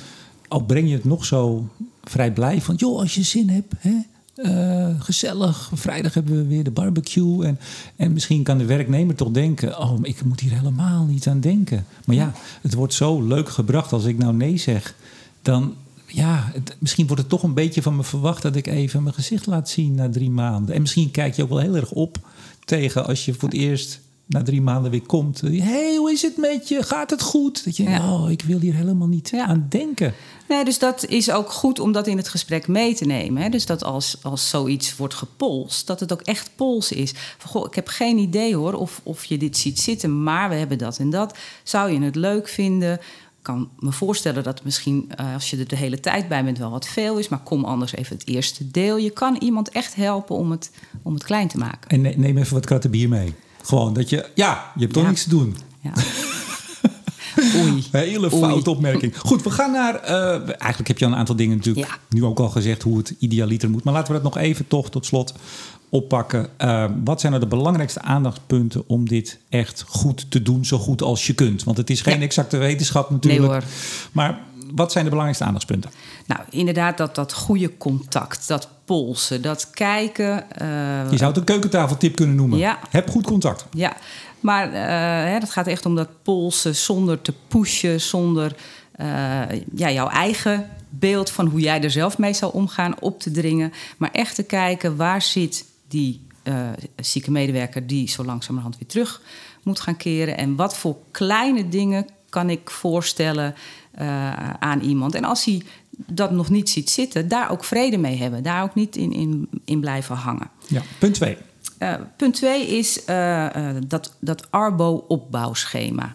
al 0.55 0.65
breng 0.65 0.89
je 0.89 0.95
het 0.95 1.05
nog 1.05 1.25
zo 1.25 1.69
vrij 2.03 2.33
blij 2.33 2.61
van, 2.61 2.75
joh, 2.75 2.99
als 2.99 3.15
je 3.15 3.23
zin 3.23 3.49
hebt, 3.49 3.75
hè, 3.79 3.95
uh, 4.37 5.01
gezellig. 5.01 5.71
Vrijdag 5.75 6.15
hebben 6.15 6.37
we 6.37 6.47
weer 6.47 6.65
de 6.65 6.71
barbecue. 6.71 7.47
En, 7.47 7.59
en 7.97 8.13
misschien 8.13 8.43
kan 8.43 8.59
de 8.59 8.65
werknemer 8.65 9.15
toch 9.15 9.31
denken: 9.31 9.79
Oh, 9.79 9.99
ik 10.03 10.25
moet 10.25 10.41
hier 10.41 10.53
helemaal 10.53 11.05
niet 11.05 11.27
aan 11.27 11.41
denken. 11.41 11.87
Maar 12.05 12.17
ja, 12.17 12.33
het 12.61 12.75
wordt 12.75 12.95
zo 12.95 13.23
leuk 13.23 13.49
gebracht. 13.49 13.93
Als 13.93 14.05
ik 14.05 14.19
nou 14.19 14.35
nee 14.35 14.57
zeg, 14.57 14.95
dan. 15.43 15.75
Ja, 16.07 16.53
misschien 16.79 17.07
wordt 17.07 17.23
het 17.23 17.31
toch 17.31 17.43
een 17.43 17.55
beetje 17.55 17.83
van 17.83 17.97
me 17.97 18.03
verwacht 18.03 18.43
dat 18.43 18.57
ik 18.57 18.67
even 18.67 19.03
mijn 19.03 19.15
gezicht 19.15 19.47
laat 19.47 19.69
zien 19.69 19.95
na 19.95 20.11
drie 20.11 20.31
maanden. 20.31 20.75
En 20.75 20.81
misschien 20.81 21.11
kijk 21.11 21.35
je 21.35 21.43
ook 21.43 21.49
wel 21.49 21.59
heel 21.59 21.77
erg 21.77 21.91
op 21.91 22.19
tegen 22.65 23.07
als 23.07 23.25
je 23.25 23.35
voor 23.35 23.49
het 23.49 23.59
eerst 23.59 24.01
na 24.27 24.43
drie 24.43 24.63
maanden 24.63 24.91
weer 24.91 25.07
komt. 25.07 25.41
Hé, 25.41 25.59
hey, 25.59 25.97
hoe 25.97 26.13
is 26.13 26.23
het 26.23 26.37
met 26.37 26.69
je? 26.69 26.83
Gaat 26.83 27.11
het 27.11 27.23
goed? 27.23 27.65
Dat 27.65 27.77
je, 27.77 27.83
Ja. 27.83 28.13
oh, 28.13 28.31
ik 28.31 28.43
wil 28.43 28.59
hier 28.59 28.75
helemaal 28.75 29.09
niet 29.09 29.29
Ja. 29.31 29.45
aan 29.47 29.67
denken. 29.69 30.15
Nee, 30.49 30.65
dus 30.65 30.79
dat 30.79 31.07
is 31.07 31.31
ook 31.31 31.51
goed 31.53 31.79
om 31.79 31.93
dat 31.93 32.07
in 32.07 32.17
het 32.17 32.29
gesprek 32.29 32.69
mee 32.69 32.95
te 32.95 33.05
nemen. 33.05 33.43
Hè? 33.43 33.49
Dus 33.49 33.67
dat 33.67 33.85
als, 33.85 34.17
als 34.23 34.49
zoiets 34.49 34.97
wordt 34.97 35.15
gepolst, 35.15 35.87
dat 35.87 36.01
het 36.01 36.13
ook 36.13 36.21
echt 36.21 36.51
pols 36.57 36.93
is. 36.93 37.13
Van, 37.39 37.51
goh, 37.51 37.67
ik 37.67 37.75
heb 37.75 37.89
geen 37.89 38.19
idee 38.19 38.57
hoor 38.57 38.73
of, 38.75 39.01
of 39.03 39.25
je 39.25 39.37
dit 39.37 39.57
ziet 39.57 39.81
zitten, 39.81 40.23
maar 40.23 40.49
we 40.49 40.55
hebben 40.55 40.79
dat 40.79 40.99
en 40.99 41.11
dat. 41.11 41.37
Zou 41.63 41.93
je 41.93 42.01
het 42.01 42.15
leuk 42.17 42.49
vinden? 42.49 42.93
Ik 42.95 43.51
kan 43.51 43.69
me 43.79 43.93
voorstellen 43.93 44.43
dat 44.43 44.65
misschien, 44.65 45.13
eh, 45.17 45.35
als 45.35 45.51
je 45.51 45.57
er 45.57 45.69
de 45.69 45.77
hele 45.77 46.01
tijd 46.01 46.29
bij 46.29 46.45
bent, 46.45 46.59
wel 46.59 46.71
wat 46.71 46.87
veel 46.87 47.19
is. 47.19 47.29
Maar 47.29 47.39
kom 47.43 47.65
anders 47.65 47.95
even 47.95 48.17
het 48.17 48.27
eerste 48.29 48.71
deel. 48.71 48.97
Je 48.97 49.11
kan 49.11 49.37
iemand 49.41 49.69
echt 49.69 49.95
helpen 49.95 50.37
om 50.37 50.51
het, 50.51 50.71
om 51.03 51.15
het 51.15 51.25
klein 51.25 51.49
te 51.49 51.59
maken. 51.59 51.91
En 51.91 52.01
ne- 52.01 52.15
neem 52.17 52.37
even 52.39 52.55
wat 52.55 52.67
kratten 52.67 52.91
bier 52.91 53.09
mee. 53.09 53.35
Gewoon 53.65 53.93
dat 53.93 54.09
je, 54.09 54.27
ja, 54.35 54.73
je 54.75 54.81
hebt 54.81 54.93
toch 54.93 55.03
Ja. 55.03 55.09
niks 55.09 55.23
te 55.23 55.29
doen. 55.29 55.57
Ja. 55.81 55.93
Oei. 57.57 57.85
Hele 57.93 58.31
foute 58.31 58.71
opmerking. 58.71 59.19
Goed, 59.19 59.43
we 59.43 59.51
gaan 59.51 59.71
naar. 59.73 59.95
eh, 59.95 60.33
eigenlijk 60.39 60.89
heb 60.89 60.99
je 60.99 61.05
al 61.05 61.13
een 61.13 61.17
aantal 61.19 61.37
dingen 61.37 61.57
natuurlijk 61.57 61.87
Ja. 61.87 61.95
nu 62.09 62.25
ook 62.25 62.39
al 62.39 62.49
gezegd 62.49 62.83
hoe 62.83 62.99
het 62.99 63.15
idealiter 63.19 63.71
moet. 63.71 63.85
Maar 63.85 63.93
laten 63.95 64.15
we 64.15 64.23
dat 64.23 64.35
nog 64.35 64.43
even 64.43 64.67
toch 64.69 64.91
tot 64.91 65.07
slot 65.07 65.35
oppakken. 65.89 66.49
Eh, 66.57 66.85
wat 67.05 67.21
zijn 67.21 67.33
nou 67.33 67.45
de 67.45 67.51
belangrijkste 67.57 68.01
aandachtspunten 68.03 68.85
om 68.89 69.09
dit 69.09 69.39
echt 69.49 69.85
goed 69.89 70.31
te 70.31 70.43
doen, 70.43 70.65
zo 70.65 70.79
goed 70.79 71.03
als 71.03 71.27
je 71.27 71.33
kunt? 71.35 71.65
Want 71.65 71.77
het 71.77 71.91
is 71.91 72.01
geen 72.01 72.19
Ja. 72.19 72.25
exacte 72.25 72.57
wetenschap 72.57 73.11
natuurlijk. 73.11 73.53
hoor. 73.53 73.63
Maar 74.13 74.39
wat 74.75 74.91
zijn 74.93 75.05
de 75.05 75.11
belangrijkste 75.11 75.47
aandachtspunten? 75.47 75.91
Nou, 76.27 76.41
inderdaad, 76.51 76.97
dat, 76.97 77.15
dat 77.15 77.33
goede 77.33 77.77
contact, 77.79 78.49
dat 78.49 78.69
polsen, 78.85 79.43
dat 79.43 79.71
kijken. 79.71 80.51
eh, 80.51 81.11
Je 81.11 81.17
zou 81.17 81.31
het 81.31 81.37
een 81.37 81.45
keukentafeltip 81.45 82.17
kunnen 82.17 82.37
noemen. 82.37 82.59
Ja. 82.59 82.79
Heb 82.91 83.11
goed 83.11 83.25
contact. 83.27 83.67
Ja, 83.71 83.97
maar 84.41 84.73
eh, 84.73 85.33
hè, 85.33 85.39
dat 85.39 85.51
gaat 85.51 85.67
echt 85.67 85.87
om 85.87 85.95
dat 85.95 86.09
polsen 86.23 86.75
zonder 86.77 87.21
te 87.21 87.35
pushen, 87.49 88.01
zonder 88.01 88.57
eh, 88.93 89.07
ja, 89.75 89.91
jouw 89.91 90.09
eigen 90.09 90.69
beeld 90.89 91.31
van 91.31 91.47
hoe 91.47 91.61
jij 91.61 91.83
er 91.83 91.91
zelf 91.91 92.19
mee 92.19 92.33
zou 92.33 92.53
omgaan 92.53 93.01
op 93.01 93.21
te 93.21 93.31
dringen. 93.31 93.73
Maar 93.97 94.11
echt 94.13 94.35
te 94.35 94.43
kijken 94.43 94.97
waar 94.97 95.23
zit 95.23 95.65
die 95.89 96.23
zieke 96.97 97.31
medewerker 97.31 97.87
die 97.87 98.09
zo 98.09 98.25
langzamerhand 98.25 98.79
weer 98.79 98.89
terug 98.89 99.21
moet 99.63 99.81
gaan 99.81 99.97
keren. 99.97 100.37
En 100.37 100.57
wat 100.57 100.77
voor 100.77 100.97
kleine 101.11 101.69
dingen 101.69 102.07
kan 102.29 102.51
ik 102.51 102.71
voorstellen 102.71 103.55
aan 104.59 104.81
iemand. 104.81 105.15
En 105.15 105.25
als 105.25 105.45
hij 105.45 105.63
dat 105.97 106.31
nog 106.31 106.51
niet 106.51 106.71
ziet 106.71 106.91
zitten, 106.91 107.29
daar 107.29 107.51
ook 107.51 107.65
vrede 107.65 107.99
mee 107.99 108.17
hebben. 108.17 108.43
Daar 108.43 108.63
ook 108.63 108.75
niet 108.75 108.97
in, 108.97 109.13
in, 109.13 109.49
in 109.65 109.81
blijven 109.81 110.17
hangen. 110.17 110.51
Ja. 110.67 110.83
Punt 110.99 111.15
2. 111.15 111.37
Eh, 111.79 111.95
punt 112.17 112.35
twee 112.35 112.67
is 112.67 113.05
eh, 113.05 113.55
eh, 113.55 113.77
dat, 113.87 114.15
dat 114.19 114.51
Arbo-opbouwschema. 114.51 116.15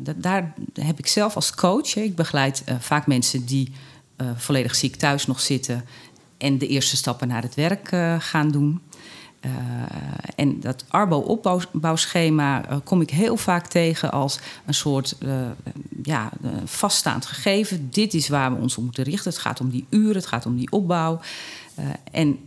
Dat, 0.00 0.22
daar 0.22 0.54
heb 0.72 0.98
ik 0.98 1.06
zelf 1.06 1.34
als 1.34 1.54
coach. 1.54 1.94
hè, 1.94 2.00
ik 2.00 2.16
begeleid 2.16 2.64
vaak 2.78 3.06
mensen 3.06 3.44
die 3.44 3.72
volledig 4.36 4.74
ziek 4.74 4.96
thuis 4.96 5.26
nog 5.26 5.40
zitten 5.40 5.84
en 6.38 6.58
de 6.58 6.66
eerste 6.66 6.96
stappen 6.96 7.28
naar 7.28 7.42
het 7.42 7.54
werk 7.54 7.88
gaan 8.18 8.50
doen. 8.50 8.80
Eh, 9.40 9.50
en 10.34 10.60
dat 10.60 10.84
Arbo-opbouwschema 10.88 12.68
eh, 12.68 12.76
kom 12.84 13.00
ik 13.00 13.10
heel 13.10 13.36
vaak 13.36 13.66
tegen 13.66 14.12
als 14.12 14.38
een 14.66 14.74
soort 14.74 15.16
eh, 15.18 15.30
ja, 16.02 16.30
vaststaand 16.64 17.26
gegeven. 17.26 17.88
Dit 17.90 18.14
is 18.14 18.28
waar 18.28 18.54
we 18.54 18.60
ons 18.60 18.76
op 18.76 18.84
moeten 18.84 19.04
richten. 19.04 19.30
Het 19.30 19.40
gaat 19.40 19.60
om 19.60 19.70
die 19.70 19.86
uren, 19.88 20.14
het 20.14 20.26
gaat 20.26 20.46
om 20.46 20.56
die 20.56 20.70
opbouw. 20.70 21.20
En 22.12 22.38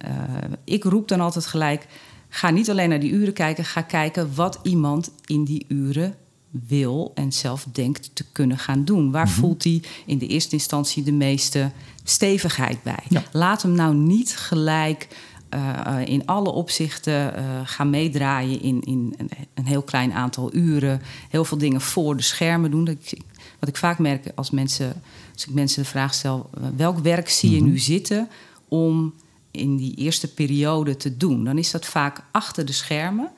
ik 0.63 0.83
roep 0.83 1.07
dan 1.07 1.19
altijd 1.19 1.45
gelijk: 1.45 1.87
ga 2.29 2.49
niet 2.49 2.69
alleen 2.69 2.89
naar 2.89 2.99
die 2.99 3.11
uren 3.11 3.33
kijken, 3.33 3.65
ga 3.65 3.81
kijken 3.81 4.35
wat 4.35 4.59
iemand 4.63 5.11
in 5.25 5.43
die 5.43 5.65
uren 5.67 6.15
wil 6.67 7.11
en 7.15 7.31
zelf 7.31 7.65
denkt 7.71 8.09
te 8.13 8.25
kunnen 8.31 8.57
gaan 8.57 8.85
doen. 8.85 9.11
Waar 9.11 9.29
voelt 9.29 9.63
hij 9.63 9.81
in 10.05 10.17
de 10.17 10.27
eerste 10.27 10.55
instantie 10.55 11.03
de 11.03 11.11
meeste 11.11 11.71
stevigheid 12.03 12.83
bij? 12.83 13.03
Ja. 13.09 13.23
Laat 13.31 13.61
hem 13.61 13.71
nou 13.71 13.95
niet 13.95 14.37
gelijk 14.37 15.07
eh, 15.53 15.99
eh, 16.01 16.07
in 16.07 16.25
alle 16.25 16.49
opzichten 16.49 17.35
eh, 17.35 17.43
gaan 17.63 17.89
meedraaien 17.89 18.61
in, 18.61 18.81
in 18.81 19.13
een, 19.17 19.29
een 19.53 19.65
heel 19.65 19.81
klein 19.81 20.13
aantal 20.13 20.53
uren. 20.53 21.01
Heel 21.29 21.45
veel 21.45 21.57
dingen 21.57 21.81
voor 21.81 22.17
de 22.17 22.23
schermen 22.23 22.71
doen. 22.71 22.85
Dat 22.85 22.95
ik, 22.95 23.21
wat 23.59 23.69
ik 23.69 23.77
vaak 23.77 23.99
merk 23.99 24.31
als, 24.35 24.51
mensen, 24.51 25.01
als 25.33 25.45
ik 25.45 25.53
mensen 25.53 25.83
de 25.83 25.89
vraag 25.89 26.13
stel: 26.13 26.49
welk 26.75 26.99
werk 26.99 27.29
zie 27.29 27.51
je 27.51 27.61
nu 27.61 27.77
zitten 27.77 28.27
om 28.67 29.13
in 29.51 29.77
die 29.77 29.95
eerste 29.95 30.33
periode 30.33 30.97
te 30.97 31.17
doen? 31.17 31.43
Dan 31.43 31.57
is 31.57 31.71
dat 31.71 31.85
vaak 31.85 32.23
achter 32.31 32.65
de 32.65 32.71
schermen. 32.71 33.31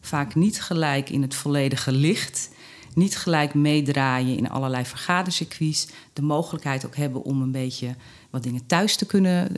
Vaak 0.00 0.34
niet 0.34 0.62
gelijk 0.62 1.10
in 1.10 1.22
het 1.22 1.34
volledige 1.34 1.92
licht. 1.92 2.50
Niet 2.94 3.16
gelijk 3.16 3.54
meedraaien 3.54 4.36
in 4.36 4.50
allerlei 4.50 4.84
vergadercircuits. 4.84 5.88
De 6.12 6.22
mogelijkheid 6.22 6.86
ook 6.86 6.96
hebben 6.96 7.22
om 7.22 7.42
een 7.42 7.52
beetje 7.52 7.94
wat 8.30 8.42
dingen 8.42 8.66
thuis 8.66 8.96
te 8.96 9.06
kunnen, 9.06 9.48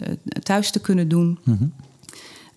thuis 0.42 0.70
te 0.70 0.80
kunnen 0.80 1.08
doen. 1.08 1.38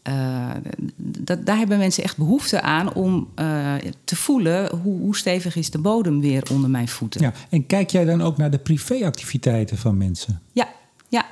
Eh, 0.05 0.49
dat, 0.97 1.45
daar 1.45 1.57
hebben 1.57 1.77
mensen 1.77 2.03
echt 2.03 2.17
behoefte 2.17 2.61
aan 2.61 2.93
om 2.93 3.27
eh, 3.35 3.73
te 4.03 4.15
voelen 4.15 4.75
hoe, 4.75 4.99
hoe 4.99 5.15
stevig 5.15 5.55
is 5.55 5.69
de 5.69 5.77
bodem 5.77 6.21
weer 6.21 6.43
onder 6.51 6.69
mijn 6.69 6.87
voeten. 6.87 7.21
Ja. 7.21 7.33
En 7.49 7.65
kijk 7.65 7.89
jij 7.89 8.05
dan 8.05 8.21
ook 8.21 8.37
naar 8.37 8.51
de 8.51 8.57
privéactiviteiten 8.57 9.77
van 9.77 9.97
mensen? 9.97 10.41
Ja, 10.51 10.67
ja. 11.07 11.25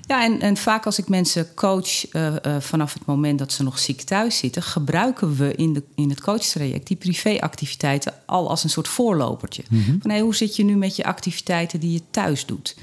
ja 0.00 0.24
en, 0.24 0.40
en 0.40 0.56
vaak 0.56 0.86
als 0.86 0.98
ik 0.98 1.08
mensen 1.08 1.54
coach 1.54 2.08
eh, 2.08 2.34
vanaf 2.58 2.94
het 2.94 3.06
moment 3.06 3.38
dat 3.38 3.52
ze 3.52 3.62
nog 3.62 3.78
ziek 3.78 4.00
thuis 4.00 4.38
zitten, 4.38 4.62
gebruiken 4.62 5.36
we 5.36 5.54
in, 5.54 5.72
de, 5.72 5.82
in 5.94 6.10
het 6.10 6.20
coachtraject 6.20 6.86
die 6.86 6.96
privéactiviteiten 6.96 8.14
al 8.26 8.48
als 8.48 8.64
een 8.64 8.70
soort 8.70 8.88
voorlopertje. 8.88 9.62
Van 10.00 10.10
hey, 10.10 10.20
hoe 10.20 10.34
zit 10.34 10.56
je 10.56 10.64
nu 10.64 10.76
met 10.76 10.96
je 10.96 11.04
activiteiten 11.04 11.80
die 11.80 11.92
je 11.92 12.02
thuis 12.10 12.46
doet? 12.46 12.76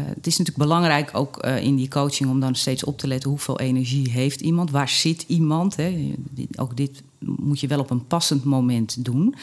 Eh, 0.00 0.06
het 0.14 0.26
is 0.26 0.38
natuurlijk 0.38 0.68
belangrijk 0.68 1.10
ook 1.12 1.36
eh, 1.36 1.62
in 1.62 1.76
die 1.76 1.88
coaching 1.88 2.30
om 2.30 2.40
dan 2.40 2.54
steeds 2.54 2.84
op 2.84 2.98
te 2.98 3.06
letten 3.06 3.30
hoeveel 3.30 3.58
energie 3.58 4.10
heeft 4.10 4.40
iemand, 4.40 4.70
waar 4.70 4.88
zit 4.88 5.24
iemand. 5.26 5.76
Hè? 5.76 6.14
Ook 6.56 6.76
dit 6.76 7.02
moet 7.18 7.60
je 7.60 7.66
wel 7.66 7.78
op 7.78 7.90
een 7.90 8.06
passend 8.06 8.44
moment 8.44 9.04
doen. 9.04 9.34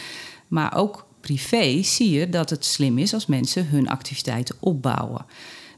Maar 0.47 0.75
ook 0.75 1.05
privé 1.21 1.83
zie 1.83 2.09
je 2.09 2.29
dat 2.29 2.49
het 2.49 2.65
slim 2.65 2.97
is 2.97 3.13
als 3.13 3.25
mensen 3.25 3.67
hun 3.67 3.89
activiteiten 3.89 4.55
opbouwen. 4.59 5.25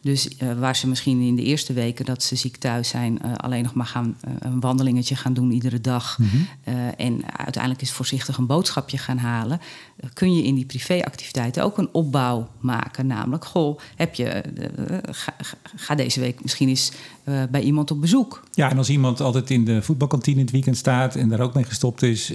Dus 0.02 0.38
eh, 0.38 0.60
waar 0.60 0.76
ze 0.76 0.88
misschien 0.88 1.22
in 1.22 1.36
de 1.36 1.44
eerste 1.44 1.74
weken 1.74 2.06
dat 2.06 2.24
ze 2.24 2.36
ziek 2.36 2.58
thuis 2.58 2.90
zijn, 2.90 3.22
eh, 3.22 3.34
alleen 3.36 3.64
nog 3.64 3.74
maar 3.74 3.86
gaan, 3.86 4.16
eh, 4.22 4.32
een 4.40 4.60
wandelingetje 4.60 5.16
gaan 5.16 5.34
doen 5.34 5.52
iedere 5.52 5.82
dag. 5.82 6.18
eh, 6.64 6.74
en 6.98 7.22
uiteindelijk 7.38 7.82
is 7.84 7.92
voorzichtig 7.92 8.38
een 8.38 8.46
boodschapje 8.46 8.98
gaan 8.98 9.18
halen. 9.18 9.60
kun 10.14 10.36
je 10.36 10.44
in 10.44 10.56
die 10.56 10.66
privéactiviteiten 10.66 11.64
ook 11.64 11.78
een 11.78 11.90
opbouw 11.92 12.48
maken. 12.60 13.08
Namelijk, 13.08 13.46
goh, 13.46 13.80
heb 13.96 14.16
je, 14.16 14.44
ga, 15.76 15.96
deze 15.96 16.20
week 16.20 16.42
misschien 16.42 16.70
eens 16.70 16.92
bij 17.52 17.62
iemand 17.62 17.92
op 17.92 18.02
bezoek. 18.02 18.44
Ja, 18.54 18.70
en 18.70 18.78
als 18.78 18.90
iemand 18.90 19.22
altijd 19.22 19.50
in 19.50 19.66
de 19.66 19.82
voetbalkantine 19.82 20.36
in 20.36 20.42
het 20.42 20.52
weekend 20.52 20.78
staat 20.78 21.16
en 21.16 21.30
daar 21.30 21.40
ook 21.40 21.54
mee 21.54 21.64
gestopt 21.64 22.02
is, 22.02 22.34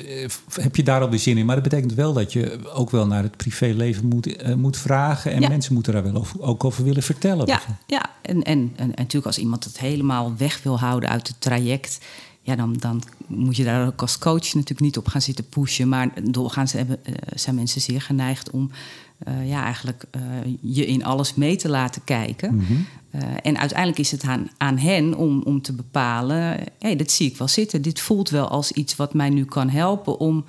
heb 0.61 0.77
je 0.77 0.83
daar 0.83 1.01
al 1.01 1.11
weer 1.11 1.19
zin 1.19 1.39
in. 1.39 1.47
Maar 1.47 1.55
dat 1.55 1.65
betekent 1.65 1.95
wel 1.95 2.13
dat 2.13 2.33
je 2.33 2.59
ook 2.75 2.91
wel 2.91 3.07
naar 3.07 3.23
het 3.23 3.37
privéleven 3.37 4.07
moet, 4.07 4.57
moet 4.57 4.77
vragen. 4.77 5.33
En 5.33 5.41
Ja. 5.41 5.49
mensen 5.49 5.75
moeten 5.75 5.93
daar 5.93 6.03
wel 6.03 6.15
over, 6.15 6.41
ook 6.41 6.65
over 6.65 6.85
willen 6.85 7.03
vertellen. 7.03 7.47
Ja, 7.47 7.54
ja. 7.87 8.11
En, 8.23 8.43
en, 8.43 8.73
en, 8.77 8.77
en 8.77 8.89
natuurlijk 8.89 9.27
als 9.27 9.39
iemand 9.39 9.65
het 9.65 9.79
helemaal 9.79 10.37
weg 10.37 10.63
wil 10.63 10.79
houden 10.79 11.09
uit 11.09 11.29
het 11.29 11.41
traject... 11.41 11.99
Ja, 12.47 12.57
dan, 12.57 12.73
dan 12.73 13.03
moet 13.27 13.57
je 13.57 13.65
daar 13.65 13.87
ook 13.87 14.01
als 14.01 14.19
coach 14.19 14.43
natuurlijk 14.55 14.81
niet 14.81 14.99
op 14.99 15.09
gaan 15.09 15.23
zitten 15.23 15.49
pushen. 15.49 15.89
Maar 15.89 16.11
doorgaans 16.31 16.73
hebben, 16.73 17.05
eh, 17.05 17.15
zijn 17.35 17.55
mensen 17.55 17.81
zeer 17.81 18.01
geneigd 18.01 18.51
om 18.51 18.71
eh, 19.19 19.49
ja, 19.49 19.65
eigenlijk 19.65 20.05
eh, 20.11 20.21
je 20.61 20.87
in 20.87 21.05
alles 21.05 21.35
mee 21.35 21.57
te 21.57 21.69
laten 21.69 22.05
kijken. 22.05 22.65
Eh, 23.11 23.21
en 23.43 23.59
uiteindelijk 23.59 23.99
is 23.99 24.11
het 24.11 24.23
aan, 24.23 24.51
aan 24.57 24.79
hen 24.79 25.15
om, 25.17 25.43
om 25.43 25.63
te 25.63 25.73
bepalen... 25.73 26.59
hé, 26.79 26.97
dit 26.97 27.11
zie 27.11 27.31
ik 27.31 27.37
wel 27.37 27.49
zitten. 27.49 27.83
Dit 27.83 28.01
voelt 28.01 28.31
wel 28.31 28.49
als 28.49 28.73
iets 28.73 28.97
wat 28.97 29.15
mij 29.15 29.31
nu 29.31 29.45
kan 29.45 29.69
helpen... 29.69 30.19
om 30.19 30.45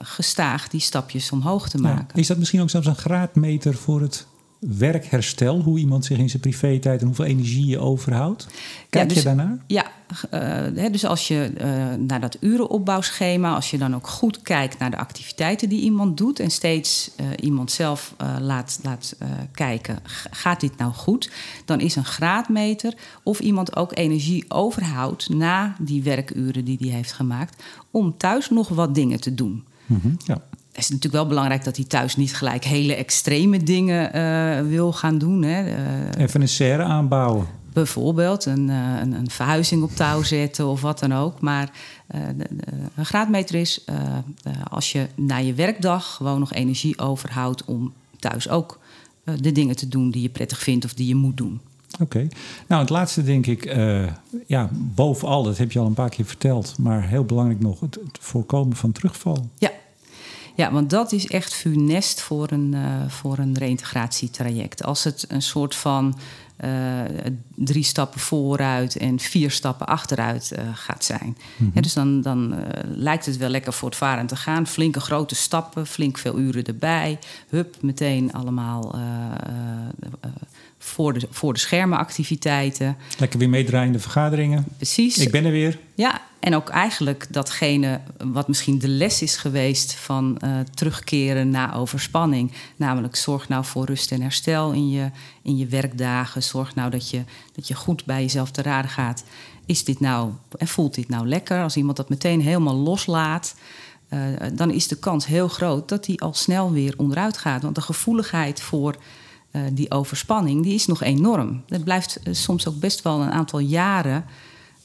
gestaag 0.00 0.68
die 0.68 0.80
stapjes 0.80 1.30
omhoog 1.30 1.68
te 1.68 1.82
Ja. 1.82 1.82
maken. 1.82 2.18
Is 2.18 2.26
dat 2.26 2.38
misschien 2.38 2.60
ook 2.60 2.70
zelfs 2.70 2.86
een 2.86 2.94
graadmeter 2.96 3.74
voor 3.74 4.00
het 4.00 4.26
werkherstel? 4.60 5.60
Hoe 5.60 5.78
iemand 5.78 6.04
zich 6.04 6.18
in 6.18 6.28
zijn 6.28 6.42
privé-tijd 6.42 7.00
en 7.00 7.06
hoeveel 7.06 7.24
energie 7.24 7.66
je 7.66 7.78
overhoudt? 7.78 8.46
Kijk 8.90 9.08
dus- 9.08 9.18
je 9.18 9.24
daarnaar? 9.24 9.58
Ja, 9.66 9.86
eh, 10.30 10.92
dus 10.92 11.04
als 11.04 11.28
je 11.28 11.52
eh, 11.56 11.94
naar 11.98 12.20
dat 12.20 12.36
urenopbouwschema, 12.40 13.54
als 13.54 13.70
je 13.70 13.78
dan 13.78 13.94
ook 13.94 14.06
goed 14.06 14.42
kijkt 14.42 14.78
naar 14.78 14.90
de 14.90 14.96
activiteiten 14.96 15.68
die 15.68 15.80
iemand 15.80 16.16
doet 16.16 16.40
en 16.40 16.50
steeds 16.50 17.10
eh, 17.16 17.26
iemand 17.40 17.70
zelf 17.70 18.14
laat, 18.40 18.80
laat 18.82 19.16
kijken, 19.52 19.98
gaat 20.30 20.60
dit 20.60 20.76
nou 20.76 20.92
goed? 20.92 21.30
Dan 21.64 21.80
is 21.80 21.96
een 21.96 22.04
graadmeter 22.04 22.94
of 23.22 23.40
iemand 23.40 23.76
ook 23.76 23.96
energie 23.96 24.44
overhoudt 24.48 25.28
na 25.28 25.76
die 25.78 26.02
werkuren 26.02 26.64
die 26.64 26.78
hij 26.80 26.88
heeft 26.88 27.12
gemaakt, 27.12 27.62
om 27.90 28.16
thuis 28.16 28.50
nog 28.50 28.68
wat 28.68 28.94
dingen 28.94 29.20
te 29.20 29.34
doen. 29.34 29.64
Mhm, 29.86 30.14
Ja. 30.24 30.42
Het 30.80 30.88
is 30.88 30.94
natuurlijk 30.94 31.22
wel 31.22 31.32
belangrijk 31.34 31.64
dat 31.64 31.76
hij 31.76 31.84
thuis 31.84 32.16
niet 32.16 32.36
gelijk 32.36 32.64
hele 32.64 32.94
extreme 32.94 33.62
dingen 33.62 34.12
eh, 34.12 34.66
wil 34.66 34.92
gaan 34.92 35.18
doen. 35.18 35.42
Hè. 35.42 35.64
Eh, 35.64 36.22
Even 36.22 36.40
een 36.40 36.48
serre 36.48 36.82
aanbouwen. 36.82 37.46
Bijvoorbeeld 37.72 38.44
een, 38.44 38.68
uh, 38.68 39.00
een, 39.00 39.12
een, 39.12 39.30
verhuizing 39.30 39.82
op 39.82 39.90
touw 39.90 40.22
zetten 40.22 40.66
of 40.66 40.80
wat 40.80 40.98
dan 40.98 41.14
ook. 41.14 41.40
Maar 41.40 41.70
uh, 42.14 42.20
de, 42.36 42.46
de, 42.50 42.62
een 42.94 43.04
graadmeter 43.04 43.54
is 43.54 43.84
als 44.70 44.92
je 44.92 45.06
na 45.14 45.36
je 45.36 45.54
werkdag 45.54 46.14
gewoon 46.14 46.38
nog 46.38 46.52
energie 46.52 46.98
overhoudt 46.98 47.64
om 47.64 47.92
thuis 48.18 48.48
ook 48.48 48.78
de 49.40 49.52
dingen 49.52 49.76
te 49.76 49.88
doen 49.88 50.10
die 50.10 50.22
je 50.22 50.28
prettig 50.28 50.58
vindt 50.58 50.84
of 50.84 50.94
die 50.94 51.06
je 51.06 51.14
moet 51.14 51.36
doen. 51.36 51.60
Oké. 52.00 52.28
Nou, 52.66 52.80
het 52.80 52.90
laatste 52.90 53.22
denk 53.22 53.46
ik, 53.46 53.76
uh, 53.76 54.06
ja, 54.46 54.70
bovenal, 54.72 55.42
dat 55.42 55.58
heb 55.58 55.72
je 55.72 55.78
al 55.78 55.86
een 55.86 55.94
paar 55.94 56.08
keer 56.08 56.24
verteld, 56.24 56.74
maar 56.78 57.08
heel 57.08 57.24
belangrijk 57.24 57.60
nog, 57.60 57.80
het, 57.80 57.94
het 57.94 58.18
voorkomen 58.20 58.76
van 58.76 58.92
terugval. 58.92 59.48
Ja. 59.58 59.70
Ja, 60.60 60.72
want 60.72 60.90
dat 60.90 61.12
is 61.12 61.26
echt 61.26 61.54
funest 61.54 62.20
voor 62.20 62.50
een, 62.50 62.72
uh, 62.74 63.08
voor 63.08 63.38
een 63.38 63.58
reïntegratietraject. 63.58 64.84
Als 64.84 65.04
het 65.04 65.24
een 65.28 65.42
soort 65.42 65.74
van 65.74 66.18
uh, 66.64 66.70
drie 67.54 67.82
stappen 67.82 68.20
vooruit 68.20 68.96
en 68.96 69.18
vier 69.18 69.50
stappen 69.50 69.86
achteruit 69.86 70.52
uh, 70.52 70.62
gaat 70.74 71.04
zijn. 71.04 71.36
Mm 71.56 71.70
-hmm. 71.72 71.82
dus 71.82 71.92
dan, 71.92 72.22
dan 72.22 72.54
lijkt 72.94 73.26
het 73.26 73.36
wel 73.36 73.48
lekker 73.48 73.72
voortvarend 73.72 74.28
te 74.28 74.36
gaan. 74.36 74.66
Flinke 74.66 75.00
grote 75.00 75.34
stappen, 75.34 75.86
flink 75.86 76.18
veel 76.18 76.38
uren 76.38 76.64
erbij. 76.64 77.18
Hup, 77.48 77.76
meteen 77.80 78.32
allemaal 78.32 78.98
voor 80.78 81.12
de, 81.12 81.26
voor 81.30 81.52
de 81.52 81.58
schermen 81.58 81.98
activiteiten. 81.98 82.96
Lekker 83.18 83.38
weer 83.38 83.48
meedraaiende 83.48 83.98
vergaderingen. 83.98 84.64
Precies. 84.76 85.18
Ik 85.18 85.30
ben 85.30 85.44
er 85.44 85.52
weer. 85.52 85.78
Ja, 85.94 86.20
en 86.40 86.54
ook 86.54 86.68
eigenlijk 86.68 87.26
datgene 87.30 88.00
wat 88.18 88.48
misschien 88.48 88.78
de 88.78 88.88
les 88.88 89.22
is 89.22 89.36
geweest 89.36 89.94
van 89.94 90.38
uh, 90.44 90.58
terugkeren 90.74 91.50
na 91.50 91.74
overspanning. 91.74 92.52
Namelijk 92.76 93.16
zorg 93.16 93.48
nou 93.48 93.64
voor 93.64 93.84
rust 93.84 94.12
en 94.12 94.20
herstel 94.20 94.72
in 94.72 94.90
je, 94.90 95.10
in 95.42 95.56
je 95.56 95.66
werkdagen. 95.66 96.42
Zorg 96.42 96.74
nou 96.74 96.90
dat 96.90 97.10
je, 97.10 97.24
dat 97.52 97.68
je 97.68 97.74
goed 97.74 98.04
bij 98.04 98.20
jezelf 98.20 98.50
te 98.50 98.62
raden 98.62 98.90
gaat. 98.90 99.24
Is 99.66 99.84
dit 99.84 100.00
nou 100.00 100.32
en 100.58 100.68
voelt 100.68 100.94
dit 100.94 101.08
nou 101.08 101.28
lekker? 101.28 101.62
Als 101.62 101.76
iemand 101.76 101.96
dat 101.96 102.08
meteen 102.08 102.40
helemaal 102.40 102.76
loslaat. 102.76 103.54
Uh, 104.10 104.20
dan 104.52 104.70
is 104.70 104.88
de 104.88 104.98
kans 104.98 105.26
heel 105.26 105.48
groot 105.48 105.88
dat 105.88 106.06
hij 106.06 106.16
al 106.16 106.34
snel 106.34 106.72
weer 106.72 106.94
onderuit 106.96 107.38
gaat. 107.38 107.62
Want 107.62 107.74
de 107.74 107.80
gevoeligheid 107.80 108.60
voor 108.60 108.96
die 109.72 109.90
overspanning, 109.90 110.62
die 110.62 110.74
is 110.74 110.86
nog 110.86 111.02
enorm. 111.02 111.62
Dat 111.66 111.84
blijft 111.84 112.20
soms 112.30 112.68
ook 112.68 112.78
best 112.78 113.02
wel 113.02 113.20
een 113.20 113.30
aantal 113.30 113.58
jaren, 113.58 114.24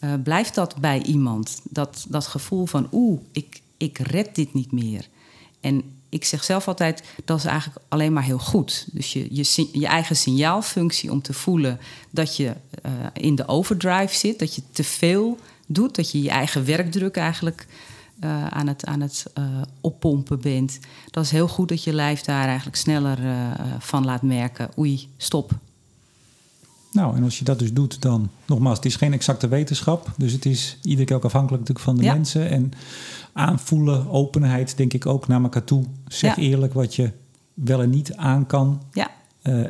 uh, 0.06 0.14
blijft 0.24 0.56
dat 0.56 0.76
bij 0.76 1.02
iemand. 1.02 1.62
Dat, 1.64 2.06
dat 2.10 2.28
gevoel 2.28 2.66
van, 2.66 2.88
oeh, 2.92 3.20
ik, 3.32 3.62
ik 3.78 3.98
red 3.98 4.36
dit 4.36 4.54
niet 4.54 4.72
meer. 4.72 5.08
En 5.62 5.84
ik 6.10 6.26
zeg 6.26 6.44
zelf 6.44 6.68
altijd, 6.68 7.04
dat 7.26 7.38
is 7.38 7.46
eigenlijk 7.46 7.86
alleen 7.88 8.14
maar 8.14 8.24
heel 8.24 8.40
goed. 8.40 8.88
Dus 8.92 9.14
je, 9.14 9.28
je, 9.36 9.70
je 9.72 9.88
eigen 9.88 10.16
signaalfunctie 10.16 11.12
om 11.12 11.22
te 11.22 11.34
voelen 11.34 11.80
dat 12.10 12.36
je 12.36 12.54
in 13.14 13.36
de 13.36 13.48
overdrive 13.48 14.16
zit, 14.16 14.40
dat 14.40 14.56
je 14.56 14.62
te 14.72 14.84
veel 14.84 15.38
doet, 15.68 15.96
dat 15.96 16.12
je 16.12 16.22
je 16.22 16.30
eigen 16.30 16.66
werkdruk 16.66 17.16
eigenlijk 17.16 17.68
uh, 18.24 18.48
aan 18.48 18.68
het, 18.68 18.86
aan 18.86 19.02
het 19.02 19.26
oppompen 19.82 20.42
bent. 20.42 20.80
Dat 21.12 21.24
is 21.24 21.32
heel 21.32 21.48
goed 21.48 21.70
dat 21.70 21.84
je 21.84 21.94
lijf 21.94 22.22
daar 22.22 22.48
eigenlijk 22.48 22.78
sneller 22.78 23.18
van 23.80 24.06
laat 24.06 24.22
merken. 24.22 24.70
Oei, 24.78 25.08
stop. 25.18 25.52
Nou, 26.96 27.16
en 27.16 27.24
als 27.24 27.40
je 27.40 27.46
dat 27.46 27.60
dus 27.60 27.74
doet, 27.74 28.02
dan 28.02 28.30
nogmaals, 28.48 28.76
het 28.76 28.86
is 28.86 28.96
geen 28.96 29.14
exacte 29.14 29.48
wetenschap. 29.48 30.12
Dus 30.18 30.32
het 30.32 30.46
is 30.46 30.78
iedere 30.82 31.06
keer 31.06 31.16
ook 31.16 31.26
afhankelijk 31.26 31.60
natuurlijk 31.62 31.90
van 31.90 31.98
de 31.98 32.04
ja. 32.04 32.14
mensen. 32.14 32.50
En 32.50 32.72
aanvoelen, 33.34 34.10
openheid, 34.10 34.78
denk 34.78 34.94
ik 34.94 35.06
ook 35.06 35.28
naar 35.28 35.42
elkaar 35.42 35.64
toe. 35.64 35.84
Zeg 36.08 36.36
ja. 36.36 36.42
eerlijk 36.42 36.74
wat 36.74 36.96
je 36.96 37.12
wel 37.54 37.82
en 37.82 37.90
niet 37.90 38.14
aan 38.14 38.46
kan. 38.46 38.82
Ja. 38.92 39.12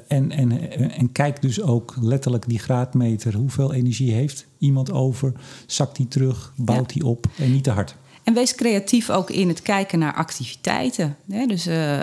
en, 0.08 0.32
en, 0.32 0.72
en 0.92 1.12
kijk 1.12 1.42
dus 1.42 1.62
ook 1.62 1.96
letterlijk 2.02 2.48
die 2.48 2.60
graadmeter. 2.60 3.36
Hoeveel 3.36 3.74
energie 3.74 4.14
heeft 4.14 4.46
iemand 4.58 4.92
over? 4.92 5.34
Zakt 5.66 5.96
die 5.96 6.08
terug? 6.08 6.54
Bouwt 6.56 6.94
die 6.94 7.06
op? 7.06 7.28
En 7.38 7.52
niet 7.52 7.64
te 7.64 7.72
hard. 7.72 7.96
En 8.26 8.34
wees 8.34 8.56
creatief 8.56 9.10
ook 9.10 9.30
in 9.30 9.48
het 9.48 9.62
kijken 9.62 10.00
naar 10.00 10.14
activiteiten. 10.14 11.18
dus 11.26 11.68
uh, 11.68 12.02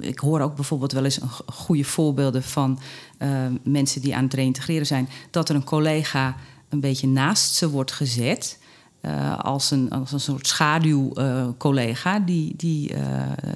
ik 0.00 0.18
hoor 0.18 0.40
ook 0.40 0.54
bijvoorbeeld 0.54 0.92
wel 0.92 1.04
eens 1.04 1.20
een 1.20 1.30
goede 1.46 1.84
voorbeelden 1.84 2.42
van 2.42 2.78
uh, 3.18 3.28
mensen 3.62 4.00
die 4.00 4.16
aan 4.16 4.24
het 4.24 4.34
reïntegreren 4.34 4.86
zijn. 4.86 5.08
Dat 5.30 5.48
er 5.48 5.54
een 5.54 5.64
collega 5.64 6.36
een 6.68 6.80
beetje 6.80 7.06
naast 7.06 7.54
ze 7.54 7.70
wordt 7.70 7.92
gezet. 7.92 8.58
Uh, 9.02 9.38
als, 9.38 9.70
een, 9.70 9.90
als 9.90 10.12
een 10.12 10.20
soort 10.20 10.46
schaduwcollega 10.46 12.18
die, 12.18 12.54
die 12.56 12.92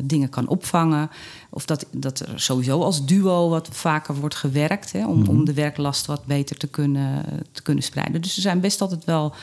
dingen 0.03 0.29
kan 0.29 0.49
opvangen. 0.49 1.11
Of 1.51 1.65
dat, 1.65 1.87
dat 1.91 2.21
er 2.21 2.41
sowieso 2.41 2.81
als 2.81 3.07
duo 3.07 3.49
wat 3.49 3.69
vaker 3.73 4.15
wordt 4.15 4.35
gewerkt. 4.35 4.93
Hè, 4.93 5.07
om, 5.07 5.17
mm 5.17 5.25
-hmm. 5.25 5.29
om 5.29 5.45
de 5.45 5.55
werklast 5.55 6.07
wat 6.07 6.25
beter 6.25 6.57
te 6.57 6.67
kunnen, 6.67 7.25
te 7.53 7.63
kunnen 7.63 7.85
spreiden. 7.85 8.21
Dus 8.21 8.37
er 8.37 8.43
zijn 8.43 8.61
best 8.61 8.81
altijd 8.81 9.05
wel 9.05 9.35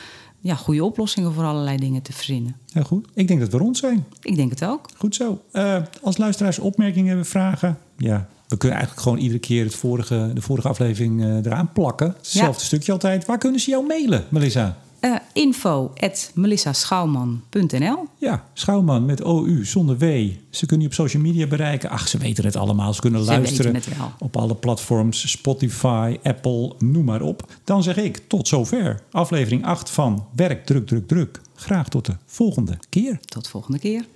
ja, 0.42 0.54
goede 0.54 0.84
oplossingen 0.84 1.32
voor 1.32 1.44
allerlei 1.44 1.76
dingen 1.76 2.02
te 2.02 2.12
verzinnen. 2.12 2.56
Ja, 2.66 2.82
goed. 2.82 3.08
Ik 3.14 3.28
denk 3.28 3.40
dat 3.40 3.52
we 3.52 3.58
rond 3.58 3.76
zijn. 3.76 4.04
Ik 4.20 4.36
denk 4.36 4.50
het 4.50 4.64
ook. 4.64 4.88
Goed 4.96 5.14
zo. 5.14 5.42
Uh, 5.52 5.76
als 6.02 6.16
luisteraars 6.16 6.58
opmerkingen 6.58 7.08
hebben, 7.08 7.26
vragen... 7.26 7.78
Ja, 7.96 8.28
we 8.48 8.56
kunnen 8.56 8.76
eigenlijk 8.76 9.06
gewoon 9.06 9.22
iedere 9.22 9.40
keer 9.40 9.64
het 9.64 9.74
vorige, 9.74 10.30
de 10.34 10.42
vorige 10.42 10.68
aflevering 10.68 11.20
uh, 11.20 11.36
eraan 11.36 11.72
plakken. 11.72 12.14
Hetzelfde 12.16 12.60
ja. 12.60 12.66
stukje 12.66 12.92
altijd. 12.92 13.26
Waar 13.26 13.38
kunnen 13.38 13.60
ze 13.60 13.70
jou 13.70 13.86
mailen, 13.86 14.24
Melissa? 14.28 14.76
Uh, 15.04 15.16
info 15.32 15.92
at 15.96 16.30
melissaschouwman.nl 16.34 18.06
Ja, 18.18 18.44
Schouwman 18.52 19.04
met 19.04 19.22
OU 19.22 19.64
zonder 19.64 19.98
W. 19.98 20.30
Ze 20.50 20.66
kunnen 20.66 20.86
je 20.86 20.92
op 20.92 20.94
social 20.94 21.22
media 21.22 21.46
bereiken. 21.46 21.90
Ach, 21.90 22.08
ze 22.08 22.18
weten 22.18 22.44
het 22.44 22.56
allemaal. 22.56 22.94
Ze 22.94 23.00
kunnen 23.00 23.24
Ze 23.24 23.26
luisteren 23.26 23.82
op 24.18 24.36
alle 24.36 24.54
platforms. 24.54 25.30
Spotify, 25.30 26.18
Apple, 26.22 26.74
noem 26.78 27.04
maar 27.04 27.22
op. 27.22 27.52
Dan 27.64 27.82
zeg 27.82 27.96
ik 27.96 28.20
tot 28.26 28.48
zover. 28.48 29.02
Aflevering 29.10 29.64
8 29.64 29.90
van 29.90 30.26
Werk, 30.34 30.66
Druk, 30.66 30.86
Druk, 30.86 31.08
Druk. 31.08 31.40
Graag 31.54 31.88
tot 31.88 32.06
de 32.06 32.16
volgende 32.26 32.78
keer. 32.88 33.20
Tot 33.20 33.48
volgende 33.48 33.78
keer. 33.78 34.06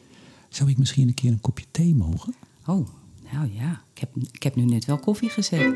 Zou 0.48 0.70
ik 0.70 0.78
misschien 0.78 1.08
een 1.08 1.14
keer 1.14 1.30
een 1.30 1.40
kopje 1.40 1.64
thee 1.70 1.94
mogen? 1.94 2.34
Oh, 2.66 2.88
nou 3.32 3.50
ja. 3.58 3.80
Ik 3.94 4.00
heb, 4.00 4.10
ik 4.30 4.42
heb 4.42 4.54
nu 4.54 4.64
net 4.64 4.84
wel 4.84 4.98
koffie 4.98 5.28
gezet. 5.28 5.74